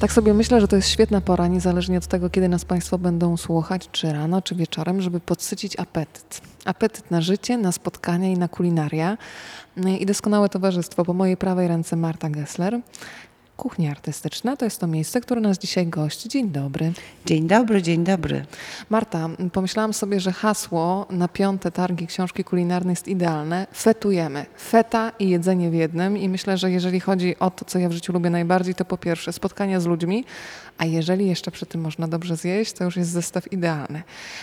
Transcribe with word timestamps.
Tak 0.00 0.12
sobie 0.12 0.34
myślę, 0.34 0.60
że 0.60 0.68
to 0.68 0.76
jest 0.76 0.88
świetna 0.88 1.20
pora, 1.20 1.46
niezależnie 1.46 1.98
od 1.98 2.06
tego, 2.06 2.30
kiedy 2.30 2.48
nas 2.48 2.64
Państwo 2.64 2.98
będą 2.98 3.36
słuchać, 3.36 3.88
czy 3.92 4.12
rano, 4.12 4.42
czy 4.42 4.54
wieczorem, 4.54 5.02
żeby 5.02 5.20
podsycić 5.20 5.80
apetyt. 5.80 6.40
Apetyt 6.64 7.10
na 7.10 7.20
życie, 7.20 7.58
na 7.58 7.72
spotkania 7.72 8.28
i 8.28 8.38
na 8.38 8.48
kulinaria. 8.48 9.18
I 9.98 10.06
doskonałe 10.06 10.48
towarzystwo. 10.48 11.04
Po 11.04 11.12
mojej 11.12 11.36
prawej 11.36 11.68
ręce 11.68 11.96
Marta 11.96 12.30
Gessler. 12.30 12.80
Kuchnia 13.58 13.90
Artystyczna 13.90 14.56
to 14.56 14.64
jest 14.64 14.80
to 14.80 14.86
miejsce, 14.86 15.20
które 15.20 15.40
nas 15.40 15.58
dzisiaj 15.58 15.86
gości. 15.86 16.28
Dzień 16.28 16.50
dobry. 16.50 16.92
Dzień 17.26 17.46
dobry, 17.46 17.82
dzień 17.82 18.04
dobry. 18.04 18.44
Marta, 18.90 19.28
pomyślałam 19.52 19.92
sobie, 19.92 20.20
że 20.20 20.32
hasło 20.32 21.06
na 21.10 21.28
piąte 21.28 21.70
targi 21.70 22.06
książki 22.06 22.44
kulinarnej 22.44 22.92
jest 22.92 23.08
idealne. 23.08 23.66
Fetujemy. 23.74 24.46
Feta 24.58 25.12
i 25.18 25.28
jedzenie 25.28 25.70
w 25.70 25.74
jednym. 25.74 26.16
I 26.16 26.28
myślę, 26.28 26.58
że 26.58 26.70
jeżeli 26.70 27.00
chodzi 27.00 27.38
o 27.38 27.50
to, 27.50 27.64
co 27.64 27.78
ja 27.78 27.88
w 27.88 27.92
życiu 27.92 28.12
lubię 28.12 28.30
najbardziej, 28.30 28.74
to 28.74 28.84
po 28.84 28.96
pierwsze 28.96 29.32
spotkania 29.32 29.80
z 29.80 29.86
ludźmi, 29.86 30.24
a 30.78 30.84
jeżeli 30.84 31.26
jeszcze 31.26 31.50
przy 31.50 31.66
tym 31.66 31.80
można 31.80 32.08
dobrze 32.08 32.36
zjeść, 32.36 32.72
to 32.72 32.84
już 32.84 32.96
jest 32.96 33.10
zestaw 33.10 33.52
idealny. 33.52 34.02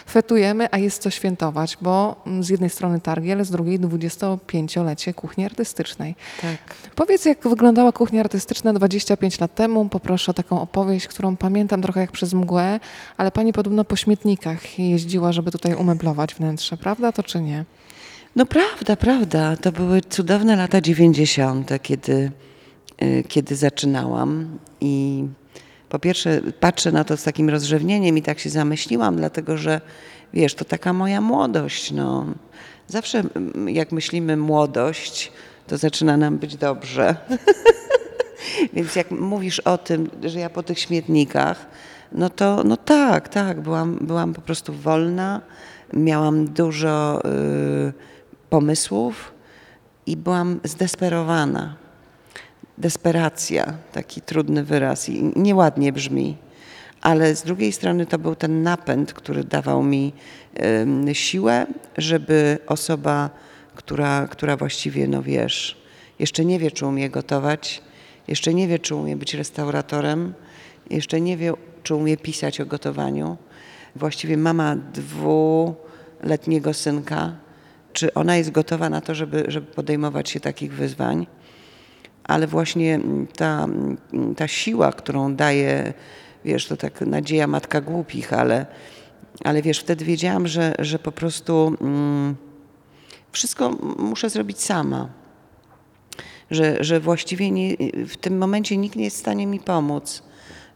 Fetujemy, 0.09 0.67
a 0.71 0.77
jest 0.77 1.01
co 1.01 1.09
świętować, 1.09 1.77
bo 1.81 2.23
z 2.39 2.49
jednej 2.49 2.69
strony 2.69 3.01
targi, 3.01 3.31
ale 3.31 3.45
z 3.45 3.51
drugiej 3.51 3.79
25-lecie 3.79 5.13
kuchni 5.13 5.45
artystycznej. 5.45 6.15
Tak. 6.41 6.75
Powiedz, 6.95 7.25
jak 7.25 7.47
wyglądała 7.47 7.91
kuchnia 7.91 8.19
artystyczna 8.19 8.73
25 8.73 9.39
lat 9.39 9.55
temu. 9.55 9.89
Poproszę 9.89 10.31
o 10.31 10.33
taką 10.33 10.61
opowieść, 10.61 11.07
którą 11.07 11.37
pamiętam 11.37 11.81
trochę 11.81 11.99
jak 11.99 12.11
przez 12.11 12.33
mgłę, 12.33 12.79
ale 13.17 13.31
pani 13.31 13.53
podobno 13.53 13.83
po 13.83 13.95
śmietnikach 13.95 14.79
jeździła, 14.79 15.31
żeby 15.31 15.51
tutaj 15.51 15.73
umeblować 15.73 16.35
wnętrze, 16.35 16.77
prawda 16.77 17.11
to 17.11 17.23
czy 17.23 17.41
nie? 17.41 17.65
No 18.35 18.45
prawda, 18.45 18.95
prawda. 18.95 19.57
To 19.57 19.71
były 19.71 20.01
cudowne 20.01 20.55
lata 20.55 20.81
90., 20.81 21.81
kiedy, 21.81 22.31
y, 23.01 23.23
kiedy 23.27 23.55
zaczynałam 23.55 24.57
i 24.81 25.23
po 25.95 25.99
pierwsze 25.99 26.41
patrzę 26.59 26.91
na 26.91 27.03
to 27.03 27.17
z 27.17 27.23
takim 27.23 27.49
rozrzewnieniem 27.49 28.17
i 28.17 28.21
tak 28.21 28.39
się 28.39 28.49
zamyśliłam, 28.49 29.15
dlatego 29.15 29.57
że 29.57 29.81
wiesz, 30.33 30.55
to 30.55 30.65
taka 30.65 30.93
moja 30.93 31.21
młodość. 31.21 31.91
No. 31.91 32.25
Zawsze 32.87 33.23
jak 33.67 33.91
myślimy 33.91 34.37
młodość, 34.37 35.31
to 35.67 35.77
zaczyna 35.77 36.17
nam 36.17 36.37
być 36.37 36.55
dobrze. 36.55 37.15
Więc 38.73 38.95
jak 38.95 39.11
mówisz 39.11 39.59
o 39.59 39.77
tym, 39.77 40.09
że 40.23 40.39
ja 40.39 40.49
po 40.49 40.63
tych 40.63 40.79
śmietnikach, 40.79 41.65
no 42.11 42.29
to 42.29 42.63
no 42.63 42.77
tak, 42.77 43.29
tak, 43.29 43.61
byłam, 43.61 43.97
byłam 44.01 44.33
po 44.33 44.41
prostu 44.41 44.73
wolna, 44.73 45.41
miałam 45.93 46.47
dużo 46.47 47.21
y, 47.89 47.93
pomysłów 48.49 49.33
i 50.05 50.17
byłam 50.17 50.59
zdesperowana. 50.63 51.84
Desperacja, 52.77 53.73
taki 53.91 54.21
trudny 54.21 54.63
wyraz 54.63 55.09
i 55.09 55.31
nieładnie 55.35 55.93
brzmi, 55.93 56.37
ale 57.01 57.35
z 57.35 57.43
drugiej 57.43 57.71
strony 57.71 58.05
to 58.05 58.19
był 58.19 58.35
ten 58.35 58.63
napęd, 58.63 59.13
który 59.13 59.43
dawał 59.43 59.83
mi 59.83 60.13
siłę, 61.13 61.67
żeby 61.97 62.57
osoba, 62.67 63.29
która, 63.75 64.27
która 64.27 64.57
właściwie, 64.57 65.07
no 65.07 65.21
wiesz, 65.21 65.81
jeszcze 66.19 66.45
nie 66.45 66.59
wie, 66.59 66.71
czy 66.71 66.85
umie 66.85 67.09
gotować, 67.09 67.81
jeszcze 68.27 68.53
nie 68.53 68.67
wie, 68.67 68.79
czy 68.79 68.95
umie 68.95 69.15
być 69.15 69.33
restauratorem, 69.33 70.33
jeszcze 70.89 71.21
nie 71.21 71.37
wie, 71.37 71.53
czy 71.83 71.95
umie 71.95 72.17
pisać 72.17 72.61
o 72.61 72.65
gotowaniu. 72.65 73.37
Właściwie 73.95 74.37
mama 74.37 74.75
dwuletniego 74.75 76.73
synka, 76.73 77.35
czy 77.93 78.13
ona 78.13 78.37
jest 78.37 78.51
gotowa 78.51 78.89
na 78.89 79.01
to, 79.01 79.15
żeby, 79.15 79.43
żeby 79.47 79.67
podejmować 79.67 80.29
się 80.29 80.39
takich 80.39 80.73
wyzwań. 80.73 81.27
Ale 82.27 82.47
właśnie 82.47 82.99
ta, 83.37 83.67
ta 84.37 84.47
siła, 84.47 84.91
którą 84.91 85.35
daje, 85.35 85.93
wiesz, 86.45 86.67
to 86.67 86.77
tak 86.77 87.01
nadzieja 87.01 87.47
matka 87.47 87.81
głupich, 87.81 88.33
ale, 88.33 88.65
ale 89.43 89.61
wiesz, 89.61 89.79
wtedy 89.79 90.05
wiedziałam, 90.05 90.47
że, 90.47 90.75
że 90.79 90.99
po 90.99 91.11
prostu 91.11 91.75
mm, 91.81 92.35
wszystko 93.31 93.69
muszę 93.97 94.29
zrobić 94.29 94.61
sama 94.61 95.09
że, 96.51 96.83
że 96.83 96.99
właściwie 96.99 97.51
nie, 97.51 97.75
w 98.07 98.17
tym 98.17 98.37
momencie 98.37 98.77
nikt 98.77 98.95
nie 98.95 99.03
jest 99.03 99.17
w 99.17 99.19
stanie 99.19 99.47
mi 99.47 99.59
pomóc, 99.59 100.23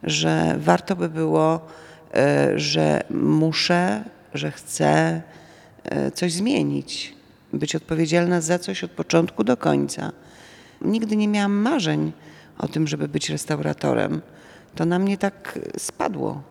że 0.02 0.54
warto 0.58 0.96
by 0.96 1.08
było, 1.08 1.60
e, 2.14 2.52
że 2.58 3.02
muszę, 3.10 4.04
że 4.34 4.50
chcę 4.50 5.22
e, 5.84 6.10
coś 6.10 6.32
zmienić, 6.32 7.14
być 7.52 7.76
odpowiedzialna 7.76 8.40
za 8.40 8.58
coś 8.58 8.84
od 8.84 8.90
początku 8.90 9.44
do 9.44 9.56
końca. 9.56 10.12
Nigdy 10.80 11.16
nie 11.16 11.28
miałam 11.28 11.52
marzeń 11.52 12.12
o 12.58 12.68
tym, 12.68 12.86
żeby 12.86 13.08
być 13.08 13.30
restauratorem. 13.30 14.20
To 14.74 14.84
na 14.84 14.98
mnie 14.98 15.18
tak 15.18 15.58
spadło. 15.78 16.42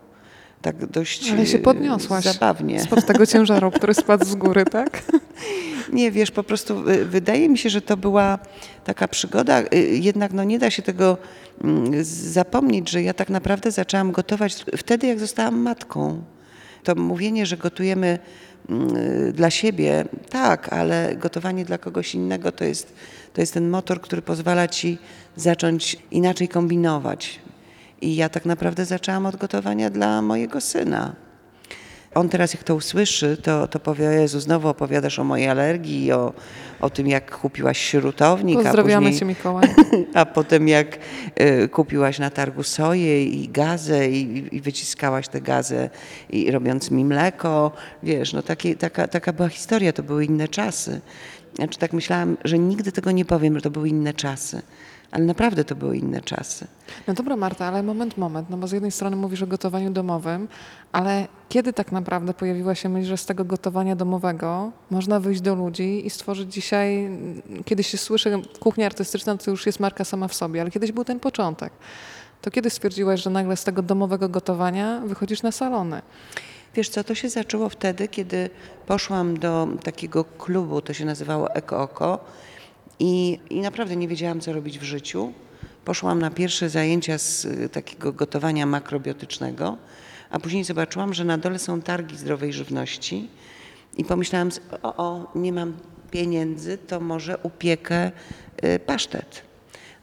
Tak 0.62 0.86
dość 0.86 1.32
Ale 1.32 1.46
się 1.46 1.60
podniosłaś 1.60 2.24
zabawnie. 2.24 2.80
spod 2.80 3.06
tego 3.06 3.26
ciężaru, 3.34 3.72
który 3.72 3.94
spadł 3.94 4.26
z 4.26 4.36
góry, 4.36 4.66
tak? 4.66 5.02
Nie, 5.94 6.12
wiesz, 6.12 6.32
po 6.32 6.44
prostu 6.44 6.90
y, 6.90 7.06
wydaje 7.06 7.50
mi 7.50 7.58
się, 7.58 7.70
że 7.70 7.82
to 7.82 7.98
była 7.98 8.40
taka 8.84 9.08
przygoda, 9.08 9.62
y, 9.62 9.78
jednak 10.02 10.34
no 10.34 10.44
nie 10.44 10.60
da 10.60 10.70
się 10.70 10.82
tego 10.82 11.18
mm, 11.64 11.92
zapomnieć, 12.04 12.90
że 12.90 13.02
ja 13.02 13.14
tak 13.14 13.30
naprawdę 13.30 13.72
zaczęłam 13.72 14.12
gotować 14.12 14.66
wtedy, 14.78 15.08
jak 15.08 15.20
zostałam 15.20 15.58
matką. 15.62 16.24
To 16.84 16.96
mówienie, 16.96 17.46
że 17.46 17.58
gotujemy 17.58 18.20
dla 19.34 19.50
siebie, 19.50 20.06
tak, 20.30 20.74
ale 20.74 21.16
gotowanie 21.16 21.66
dla 21.66 21.78
kogoś 21.78 22.16
innego 22.16 22.52
to 22.52 22.64
jest, 22.64 22.94
to 23.34 23.42
jest 23.42 23.54
ten 23.54 23.70
motor, 23.70 24.02
który 24.02 24.22
pozwala 24.22 24.68
ci 24.68 24.98
zacząć 25.36 25.98
inaczej 26.12 26.48
kombinować. 26.48 27.40
I 28.02 28.16
ja 28.16 28.30
tak 28.30 28.46
naprawdę 28.46 28.86
zaczęłam 28.86 29.26
od 29.26 29.36
gotowania 29.36 29.90
dla 29.90 30.22
mojego 30.22 30.62
syna. 30.62 31.16
On 32.16 32.30
teraz 32.30 32.54
jak 32.54 32.64
to 32.64 32.76
usłyszy, 32.76 33.38
to, 33.44 33.68
to 33.68 33.80
powie, 33.80 34.06
Jezu, 34.06 34.40
znowu 34.40 34.68
opowiadasz 34.68 35.20
o 35.20 35.24
mojej 35.24 35.50
alergii, 35.50 36.12
o, 36.12 36.34
o 36.82 36.90
tym 36.90 37.08
jak 37.08 37.40
kupiłaś 37.40 37.78
śrutownik. 37.78 38.56
Pozdrawiamy 38.56 39.06
a 39.06 39.10
później, 39.10 39.20
Cię 39.20 39.26
Mikołaj. 39.26 39.68
A 40.14 40.26
potem 40.26 40.68
jak 40.68 40.98
y, 41.42 41.68
kupiłaś 41.68 42.20
na 42.20 42.30
targu 42.30 42.64
soję 42.64 43.24
i 43.24 43.50
gazę 43.50 44.10
i, 44.10 44.56
i 44.56 44.62
wyciskałaś 44.62 45.28
tę 45.28 45.42
gazę 45.42 45.90
i 46.30 46.52
robiąc 46.52 46.92
mi 46.92 47.06
mleko. 47.06 47.72
Wiesz, 48.04 48.34
no 48.34 48.42
takie, 48.42 48.76
taka, 48.76 49.08
taka 49.08 49.34
była 49.34 49.50
historia, 49.50 49.94
to 49.94 50.04
były 50.04 50.26
inne 50.26 50.48
czasy. 50.48 51.02
Znaczy 51.56 51.80
tak 51.80 51.94
myślałam, 51.94 52.38
że 52.44 52.60
nigdy 52.60 52.92
tego 52.92 53.12
nie 53.12 53.26
powiem, 53.26 53.56
że 53.56 53.62
to 53.62 53.70
były 53.70 53.90
inne 53.90 54.14
czasy. 54.14 54.62
Ale 55.12 55.26
naprawdę 55.26 55.64
to 55.64 55.76
były 55.76 55.98
inne 55.98 56.22
czasy. 56.22 56.68
No 57.08 57.14
dobra 57.14 57.36
Marta, 57.36 57.66
ale 57.66 57.84
moment, 57.84 58.18
moment, 58.18 58.50
no 58.50 58.58
bo 58.58 58.68
z 58.68 58.72
jednej 58.72 58.92
strony 58.92 59.16
mówisz 59.16 59.42
o 59.42 59.48
gotowaniu 59.48 59.92
domowym, 59.92 60.48
ale 60.92 61.28
kiedy 61.50 61.74
tak 61.74 61.92
naprawdę 61.92 62.34
pojawiła 62.34 62.76
się 62.76 62.90
myśl, 62.90 63.08
że 63.08 63.18
z 63.18 63.26
tego 63.26 63.46
gotowania 63.46 63.96
domowego 63.96 64.72
można 64.92 65.20
wyjść 65.20 65.42
do 65.42 65.56
ludzi 65.56 66.06
i 66.06 66.10
stworzyć 66.10 66.54
dzisiaj, 66.54 67.10
kiedy 67.66 67.84
się 67.84 67.98
słyszy 67.98 68.42
kuchnia 68.60 68.86
artystyczna, 68.86 69.38
to 69.38 69.52
już 69.52 69.66
jest 69.66 69.80
marka 69.80 70.04
sama 70.04 70.28
w 70.28 70.34
sobie, 70.34 70.62
ale 70.62 70.72
kiedyś 70.72 70.92
był 70.92 71.04
ten 71.04 71.20
początek. 71.20 71.74
To 72.42 72.52
kiedy 72.52 72.70
stwierdziłaś, 72.70 73.24
że 73.24 73.30
nagle 73.30 73.58
z 73.58 73.64
tego 73.64 73.82
domowego 73.82 74.30
gotowania 74.30 75.02
wychodzisz 75.06 75.44
na 75.44 75.52
salony? 75.52 76.02
Wiesz 76.76 76.90
co, 76.90 77.04
to 77.04 77.16
się 77.16 77.30
zaczęło 77.30 77.70
wtedy, 77.70 78.08
kiedy 78.08 78.50
poszłam 78.88 79.40
do 79.40 79.68
takiego 79.84 80.24
klubu, 80.24 80.82
to 80.82 80.94
się 80.94 81.06
nazywało 81.06 81.56
Eko 81.56 81.82
Oko 81.82 82.20
i, 83.00 83.40
I 83.50 83.62
naprawdę 83.62 83.96
nie 83.96 84.08
wiedziałam, 84.08 84.40
co 84.40 84.54
robić 84.54 84.80
w 84.80 84.84
życiu. 84.84 85.34
Poszłam 85.86 86.20
na 86.20 86.32
pierwsze 86.32 86.70
zajęcia 86.70 87.18
z 87.18 87.46
y, 87.46 87.70
takiego 87.70 88.14
gotowania 88.14 88.66
makrobiotycznego, 88.66 89.78
a 90.30 90.40
później 90.40 90.64
zobaczyłam, 90.64 91.14
że 91.14 91.26
na 91.26 91.38
dole 91.38 91.60
są 91.60 91.82
targi 91.82 92.18
zdrowej 92.18 92.54
żywności 92.54 93.30
i 93.98 94.06
pomyślałam, 94.06 94.50
o, 94.84 94.96
o 94.96 95.32
nie 95.36 95.54
mam 95.54 95.74
pieniędzy, 96.12 96.78
to 96.78 97.00
może 97.00 97.38
upiekę 97.38 98.12
y, 98.64 98.80
pasztet. 98.80 99.42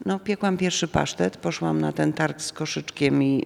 No, 0.07 0.19
piekłam 0.19 0.57
pierwszy 0.57 0.89
pasztet, 0.89 1.37
poszłam 1.37 1.81
na 1.81 1.93
ten 1.93 2.13
targ 2.13 2.41
z 2.41 2.53
koszyczkiem 2.53 3.23
i 3.23 3.45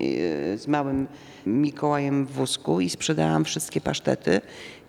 y, 0.55 0.59
z 0.59 0.67
małym 0.67 1.07
Mikołajem 1.47 2.27
w 2.27 2.33
wózku 2.33 2.81
i 2.81 2.91
sprzedałam 2.91 3.45
wszystkie 3.45 3.81
pasztety, 3.81 4.41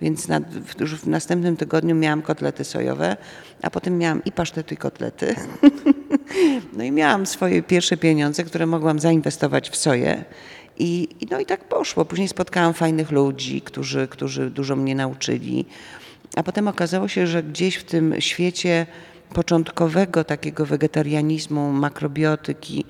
więc 0.01 0.27
na, 0.27 0.41
już 0.79 0.95
w 0.95 1.07
następnym 1.07 1.57
tygodniu 1.57 1.95
miałam 1.95 2.21
kotlety 2.21 2.63
sojowe, 2.63 3.17
a 3.61 3.69
potem 3.69 3.97
miałam 3.97 4.23
i 4.23 4.31
pasztety 4.31 4.75
i 4.75 4.77
kotlety. 4.77 5.35
no 6.77 6.83
i 6.83 6.91
miałam 6.91 7.25
swoje 7.25 7.63
pierwsze 7.63 7.97
pieniądze, 7.97 8.43
które 8.43 8.65
mogłam 8.65 8.99
zainwestować 8.99 9.69
w 9.69 9.75
soję. 9.75 10.23
I, 10.77 11.07
no 11.31 11.39
i 11.39 11.45
tak 11.45 11.63
poszło. 11.63 12.05
Później 12.05 12.27
spotkałam 12.27 12.73
fajnych 12.73 13.11
ludzi, 13.11 13.61
którzy, 13.61 14.07
którzy 14.07 14.49
dużo 14.49 14.75
mnie 14.75 14.95
nauczyli. 14.95 15.65
A 16.35 16.43
potem 16.43 16.67
okazało 16.67 17.07
się, 17.07 17.27
że 17.27 17.43
gdzieś 17.43 17.75
w 17.75 17.83
tym 17.83 18.15
świecie 18.19 18.85
początkowego 19.33 20.23
takiego 20.23 20.65
wegetarianizmu, 20.65 21.71
makrobiotyki, 21.71 22.85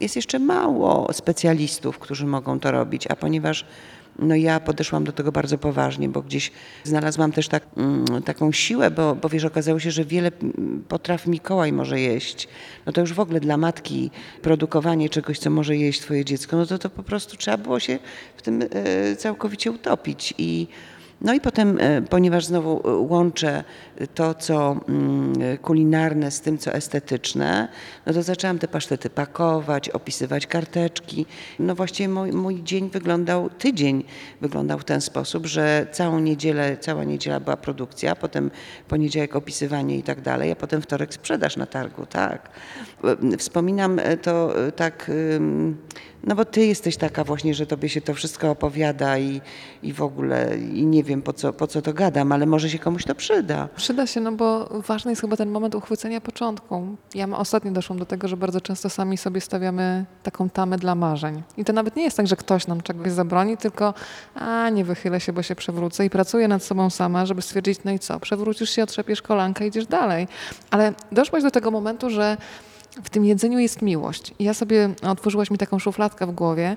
jest 0.00 0.16
jeszcze 0.16 0.38
mało 0.38 1.12
specjalistów, 1.12 1.98
którzy 1.98 2.26
mogą 2.26 2.60
to 2.60 2.70
robić, 2.70 3.06
a 3.06 3.16
ponieważ 3.16 3.64
no 4.18 4.34
ja 4.34 4.60
podeszłam 4.60 5.04
do 5.04 5.12
tego 5.12 5.32
bardzo 5.32 5.58
poważnie, 5.58 6.08
bo 6.08 6.22
gdzieś 6.22 6.52
znalazłam 6.84 7.32
też 7.32 7.48
tak, 7.48 7.62
mm, 7.76 8.22
taką 8.22 8.52
siłę, 8.52 8.90
bo, 8.90 9.14
bo 9.14 9.28
wiesz, 9.28 9.44
okazało 9.44 9.78
się, 9.78 9.90
że 9.90 10.04
wiele 10.04 10.30
mm, 10.42 10.84
potraw 10.88 11.26
Mikołaj 11.26 11.72
może 11.72 12.00
jeść. 12.00 12.48
No 12.86 12.92
to 12.92 13.00
już 13.00 13.12
w 13.12 13.20
ogóle 13.20 13.40
dla 13.40 13.56
matki 13.56 14.10
produkowanie 14.42 15.08
czegoś, 15.08 15.38
co 15.38 15.50
może 15.50 15.76
jeść 15.76 16.00
twoje 16.00 16.24
dziecko, 16.24 16.56
no 16.56 16.66
to 16.66 16.78
to 16.78 16.90
po 16.90 17.02
prostu 17.02 17.36
trzeba 17.36 17.56
było 17.56 17.80
się 17.80 17.98
w 18.36 18.42
tym 18.42 18.62
e, 18.62 19.16
całkowicie 19.16 19.70
utopić 19.70 20.34
i 20.38 20.66
no 21.20 21.34
i 21.34 21.40
potem, 21.40 21.78
e, 21.80 22.02
ponieważ 22.02 22.44
znowu 22.44 22.80
e, 22.84 22.92
łączę 22.92 23.64
to, 24.14 24.34
co 24.34 24.76
mm, 24.88 25.58
kulinarne 25.62 26.30
z 26.30 26.40
tym, 26.40 26.58
co 26.58 26.72
estetyczne, 26.72 27.68
no 28.06 28.12
to 28.12 28.22
zaczęłam 28.22 28.58
te 28.58 28.68
pasztety 28.68 29.10
pakować, 29.10 29.88
opisywać 29.88 30.46
karteczki. 30.46 31.26
No 31.58 31.74
właściwie 31.74 32.08
mój, 32.08 32.32
mój 32.32 32.62
dzień 32.62 32.90
wyglądał, 32.90 33.50
tydzień 33.50 34.04
wyglądał 34.40 34.78
w 34.78 34.84
ten 34.84 35.00
sposób, 35.00 35.46
że 35.46 35.86
całą 35.92 36.20
niedzielę, 36.20 36.76
cała 36.76 37.04
niedziela 37.04 37.40
była 37.40 37.56
produkcja, 37.56 38.16
potem 38.16 38.50
poniedziałek 38.88 39.36
opisywanie 39.36 39.98
i 39.98 40.02
tak 40.02 40.20
dalej, 40.20 40.52
a 40.52 40.56
potem 40.56 40.82
wtorek 40.82 41.14
sprzedaż 41.14 41.56
na 41.56 41.66
targu, 41.66 42.06
tak. 42.06 42.50
E, 43.04 43.36
Wspominam 43.36 44.00
to 44.22 44.66
e, 44.66 44.72
tak, 44.72 45.10
no 46.26 46.34
bo 46.34 46.44
ty 46.44 46.66
jesteś 46.66 46.96
taka 46.96 47.24
właśnie, 47.24 47.54
że 47.54 47.66
tobie 47.66 47.88
się 47.88 48.00
to 48.00 48.14
wszystko 48.14 48.50
opowiada 48.50 49.18
i, 49.18 49.40
i 49.82 49.92
w 49.92 50.02
ogóle 50.02 50.58
i 50.72 50.86
nie 50.86 51.03
wiem 51.04 51.22
po 51.22 51.32
co, 51.32 51.52
po 51.52 51.66
co 51.66 51.82
to 51.82 51.92
gadam, 51.92 52.32
ale 52.32 52.46
może 52.46 52.70
się 52.70 52.78
komuś 52.78 53.04
to 53.04 53.14
przyda. 53.14 53.68
Przyda 53.76 54.06
się, 54.06 54.20
no 54.20 54.32
bo 54.32 54.68
ważny 54.86 55.12
jest 55.12 55.20
chyba 55.20 55.36
ten 55.36 55.50
moment 55.50 55.74
uchwycenia 55.74 56.20
początku. 56.20 56.96
Ja 57.14 57.28
ostatnio 57.36 57.72
doszłam 57.72 57.98
do 57.98 58.06
tego, 58.06 58.28
że 58.28 58.36
bardzo 58.36 58.60
często 58.60 58.90
sami 58.90 59.16
sobie 59.16 59.40
stawiamy 59.40 60.04
taką 60.22 60.50
tamę 60.50 60.78
dla 60.78 60.94
marzeń. 60.94 61.42
I 61.56 61.64
to 61.64 61.72
nawet 61.72 61.96
nie 61.96 62.02
jest 62.02 62.16
tak, 62.16 62.26
że 62.26 62.36
ktoś 62.36 62.66
nam 62.66 62.80
czegoś 62.80 63.12
zabroni, 63.12 63.56
tylko 63.56 63.94
a 64.34 64.70
nie 64.70 64.84
wychylę 64.84 65.20
się, 65.20 65.32
bo 65.32 65.42
się 65.42 65.54
przewrócę 65.54 66.04
i 66.04 66.10
pracuję 66.10 66.48
nad 66.48 66.62
sobą 66.62 66.90
sama, 66.90 67.26
żeby 67.26 67.42
stwierdzić, 67.42 67.78
no 67.84 67.92
i 67.92 67.98
co, 67.98 68.20
przewrócisz 68.20 68.70
się, 68.70 68.82
otrzepiesz 68.82 69.22
kolankę, 69.22 69.66
idziesz 69.66 69.86
dalej. 69.86 70.28
Ale 70.70 70.92
doszłaś 71.12 71.42
do 71.42 71.50
tego 71.50 71.70
momentu, 71.70 72.10
że 72.10 72.36
w 73.02 73.10
tym 73.10 73.24
jedzeniu 73.24 73.58
jest 73.58 73.82
miłość. 73.82 74.34
I 74.38 74.44
ja 74.44 74.54
sobie, 74.54 74.90
otworzyłaś 75.02 75.50
mi 75.50 75.58
taką 75.58 75.78
szufladkę 75.78 76.26
w 76.26 76.30
głowie. 76.30 76.76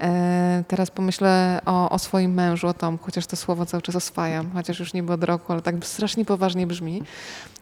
E, 0.00 0.64
teraz 0.68 0.90
pomyślę 0.90 1.60
o, 1.66 1.90
o 1.90 1.98
swoim 1.98 2.34
mężu, 2.34 2.68
o 2.68 2.74
Tomku, 2.74 3.04
chociaż 3.04 3.26
to 3.26 3.36
słowo 3.36 3.66
cały 3.66 3.82
czas 3.82 3.96
oswajam, 3.96 4.50
chociaż 4.54 4.80
już 4.80 4.92
niby 4.94 5.12
od 5.12 5.24
roku, 5.24 5.52
ale 5.52 5.62
tak 5.62 5.74
strasznie 5.82 6.24
poważnie 6.24 6.66
brzmi. 6.66 7.02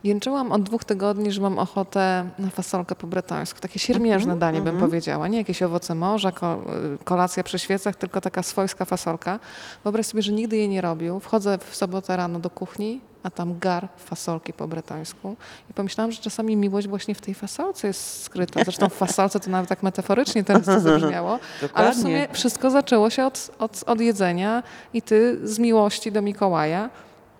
Jęczyłam 0.04 0.52
od 0.52 0.62
dwóch 0.62 0.84
tygodni, 0.84 1.32
że 1.32 1.40
mam 1.40 1.58
ochotę 1.58 2.28
na 2.38 2.50
fasolkę 2.50 2.94
po 2.94 3.06
bretońsku. 3.06 3.60
Takie 3.60 3.78
siermiężne 3.78 4.36
danie 4.36 4.60
bym 4.60 4.78
powiedziała. 4.78 5.28
Nie 5.28 5.38
jakieś 5.38 5.62
owoce 5.62 5.94
morza, 5.94 6.32
ko, 6.32 6.62
kolacja 7.04 7.42
przy 7.44 7.58
świecach, 7.58 7.96
tylko 7.96 8.20
taka 8.20 8.42
swojska 8.42 8.84
fasolka. 8.84 9.38
Wyobraź 9.84 10.06
sobie, 10.06 10.22
że 10.22 10.32
nigdy 10.32 10.56
jej 10.56 10.68
nie 10.68 10.80
robił. 10.80 11.20
Wchodzę 11.20 11.58
w 11.70 11.76
sobotę 11.76 12.16
rano 12.16 12.38
do 12.38 12.50
kuchni, 12.50 13.00
a 13.22 13.30
tam 13.30 13.58
gar 13.58 13.88
fasolki 13.96 14.52
po 14.52 14.68
bretońsku. 14.68 15.36
I 15.70 15.74
pomyślałam, 15.74 16.12
że 16.12 16.22
czasami 16.22 16.56
miłość 16.56 16.88
właśnie 16.88 17.14
w 17.14 17.20
tej 17.20 17.34
fasolce 17.34 17.86
jest 17.86 18.22
skryta. 18.22 18.64
Zresztą 18.64 18.88
w 18.88 18.94
fasolce 18.94 19.40
to 19.40 19.50
nawet 19.50 19.68
tak 19.68 19.82
metaforycznie 19.82 20.44
teraz 20.44 20.64
to 20.64 20.80
zabrzmiało. 20.90 21.30
Ale 21.30 21.40
w 21.58 21.60
Dokładnie. 21.60 22.02
sumie 22.02 22.27
wszystko 22.32 22.70
zaczęło 22.70 23.10
się 23.10 23.24
od, 23.26 23.50
od, 23.58 23.84
od 23.86 24.00
jedzenia 24.00 24.62
i 24.94 25.02
ty 25.02 25.38
z 25.48 25.58
miłości 25.58 26.12
do 26.12 26.22
Mikołaja. 26.22 26.90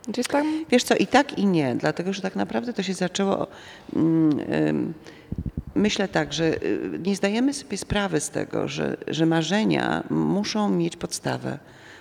Gdzieś 0.09 0.27
tam 0.29 0.65
Wiesz 0.71 0.85
co, 0.85 0.95
i 0.95 1.07
tak 1.07 1.39
i 1.39 1.47
nie, 1.47 1.75
dlatego 1.77 2.13
że 2.13 2.23
tak 2.23 2.37
naprawdę 2.37 2.73
to 2.73 2.83
się 2.83 2.95
zaczęło. 2.95 3.47
mm, 3.97 4.95
Myślę 5.75 6.09
tak, 6.09 6.33
że 6.33 6.45
y, 6.45 7.01
nie 7.07 7.17
zdajemy 7.17 7.55
sobie 7.55 7.77
sprawy 7.79 8.21
z 8.21 8.31
tego, 8.31 8.69
że, 8.69 8.97
że 9.07 9.27
marzenia 9.27 10.03
muszą 10.11 10.69
mieć 10.69 10.97
podstawę. 10.97 11.59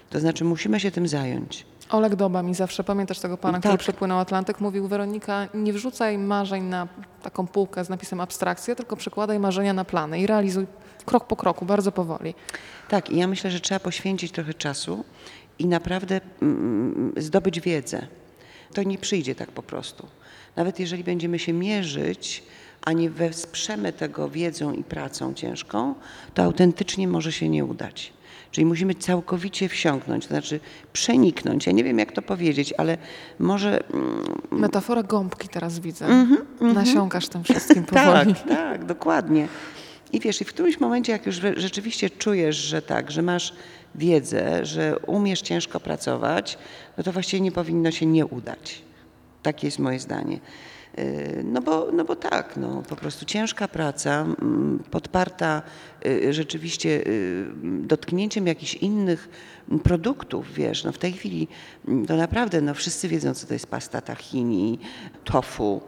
To 0.09 0.19
znaczy 0.19 0.43
musimy 0.43 0.79
się 0.79 0.91
tym 0.91 1.07
zająć. 1.07 1.65
Oleg 1.89 2.15
Doba 2.15 2.43
mi 2.43 2.55
zawsze, 2.55 2.83
pamiętasz 2.83 3.19
tego 3.19 3.37
pana, 3.37 3.53
Tak. 3.53 3.61
który 3.61 3.77
przepłynął 3.77 4.19
Atlantyk, 4.19 4.61
mówił 4.61 4.87
Weronika, 4.87 5.47
nie 5.53 5.73
wrzucaj 5.73 6.17
marzeń 6.17 6.63
na 6.63 6.87
taką 7.23 7.47
półkę 7.47 7.85
z 7.85 7.89
napisem 7.89 8.21
abstrakcja, 8.21 8.75
tylko 8.75 8.95
przekładaj 8.95 9.39
marzenia 9.39 9.73
na 9.73 9.85
plany 9.85 10.19
i 10.19 10.27
realizuj 10.27 10.65
krok 11.07 11.27
po 11.27 11.35
kroku, 11.35 11.65
bardzo 11.65 11.91
powoli. 11.91 12.33
Tak, 12.89 13.09
i 13.09 13.17
ja 13.17 13.27
myślę, 13.27 13.51
że 13.51 13.59
trzeba 13.59 13.79
poświęcić 13.79 14.31
trochę 14.31 14.53
czasu 14.53 15.03
i 15.59 15.67
naprawdę 15.67 16.21
mm, 16.41 17.13
zdobyć 17.17 17.61
wiedzę. 17.61 18.07
To 18.73 18.83
nie 18.83 18.97
przyjdzie 18.97 19.35
tak 19.35 19.51
po 19.51 19.63
prostu. 19.63 20.07
Nawet 20.55 20.79
jeżeli 20.79 21.03
będziemy 21.03 21.39
się 21.39 21.53
mierzyć, 21.53 22.43
a 22.85 22.93
nie 22.93 23.09
wesprzemy 23.09 23.93
tego 23.93 24.29
wiedzą 24.29 24.73
i 24.73 24.83
pracą 24.83 25.33
ciężką, 25.33 25.95
to 26.33 26.43
autentycznie 26.43 27.07
może 27.07 27.31
się 27.31 27.49
nie 27.49 27.65
udać. 27.65 28.13
Czyli 28.51 28.65
musimy 28.65 28.95
całkowicie 28.95 29.69
wsiąknąć, 29.69 30.23
to 30.23 30.29
znaczy 30.29 30.59
przeniknąć. 30.93 31.65
Ja 31.65 31.71
nie 31.71 31.83
wiem, 31.83 31.99
jak 31.99 32.11
to 32.11 32.21
powiedzieć, 32.21 32.73
ale 32.77 32.97
może 33.39 33.89
mm, 33.89 34.23
Metafora 34.51 35.03
gąbki 35.03 35.47
teraz 35.49 35.79
widzę. 35.79 36.25
Nasiąkasz 36.61 37.27
tym 37.27 37.43
wszystkim 37.43 37.85
tak, 37.85 38.05
powoli. 38.05 38.35
tak, 38.47 38.85
dokładnie. 38.85 39.47
I 40.13 40.19
wiesz, 40.19 40.41
i 40.41 40.45
w 40.45 40.47
którymś 40.53 40.79
momencie, 40.79 41.11
jak 41.11 41.25
już 41.25 41.35
rzeczywiście 41.57 42.09
czujesz, 42.09 42.55
że 42.55 42.81
tak, 42.81 43.11
że 43.11 43.21
masz 43.21 43.53
wiedzę, 43.95 44.65
że 44.65 44.99
umiesz 44.99 45.41
ciężko 45.41 45.79
pracować, 45.79 46.57
no 46.97 47.03
to 47.03 47.11
właściwie 47.11 47.41
nie 47.41 47.51
powinno 47.51 47.91
się 47.91 48.05
nie 48.05 48.25
udać. 48.25 48.81
Takie 49.43 49.67
jest 49.67 49.79
moje 49.79 49.99
zdanie. 49.99 50.39
Yy, 50.97 51.43
No 51.43 51.61
bo, 51.61 51.87
no 51.93 52.05
bo 52.05 52.15
tak, 52.15 52.57
no, 52.57 52.83
po 52.89 52.95
prostu 52.95 53.25
ciężka 53.25 53.67
praca, 53.67 54.21
mm, 54.21 54.83
podparta 54.91 55.61
y, 55.96 55.96
rzeczywiście 56.29 56.89
y, 57.07 57.45
dotknięciem 57.63 58.47
jakichś 58.47 58.73
innych 58.73 59.29
produktów, 59.83 60.53
wiesz, 60.53 60.83
no 60.83 60.91
w 60.91 60.97
tej 60.97 61.13
chwili 61.13 61.47
mm, 61.87 62.05
to 62.05 62.15
naprawdę, 62.17 62.61
no 62.61 62.73
wszyscy 62.73 63.07
wiedzą, 63.07 63.33
co 63.33 63.47
to 63.47 63.53
jest 63.53 63.67
pasta 63.67 64.01
tahini, 64.01 64.79
tofu, 65.23 65.81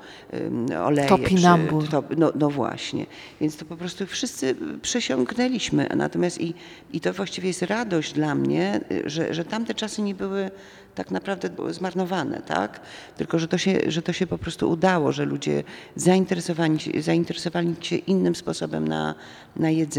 oleje. 0.86 1.10
Topinambur. 1.10 1.84
czy- 1.86 1.92
to, 1.92 2.04
no, 2.18 2.32
no 2.36 2.50
właśnie, 2.50 3.06
więc 3.42 3.58
to 3.58 3.66
po 3.66 3.78
prostu 3.78 4.06
wszyscy 4.06 4.56
przesiąknęliśmy, 4.82 5.90
natomiast 5.96 6.42
i, 6.42 6.54
i 6.94 7.00
to 7.00 7.14
właściwie 7.14 7.48
jest 7.48 7.62
radość 7.62 8.14
dla 8.14 8.36
mnie, 8.36 8.82
y, 8.92 9.10
że, 9.10 9.34
że 9.34 9.46
tamte 9.46 9.74
czasy 9.74 10.02
nie 10.02 10.16
były 10.16 10.52
tak 10.96 11.12
naprawdę 11.12 11.50
zmarnowane, 11.70 12.42
tak? 12.42 12.80
Tylko, 13.18 13.40
że 13.40 13.48
to 13.48 13.58
się, 13.58 13.80
że 13.88 14.02
to 14.02 14.14
się 14.14 14.28
po 14.28 14.38
prostu 14.38 14.70
udało, 14.70 15.12
że 15.12 15.26
ludzie 15.26 15.64
zainteresowani, 15.96 16.78
zainteresowali 17.00 17.76
się 17.82 17.96
innym 17.96 18.36
sposobem 18.36 18.88
na, 18.88 19.16
na 19.56 19.70
jedzenie. 19.70 19.99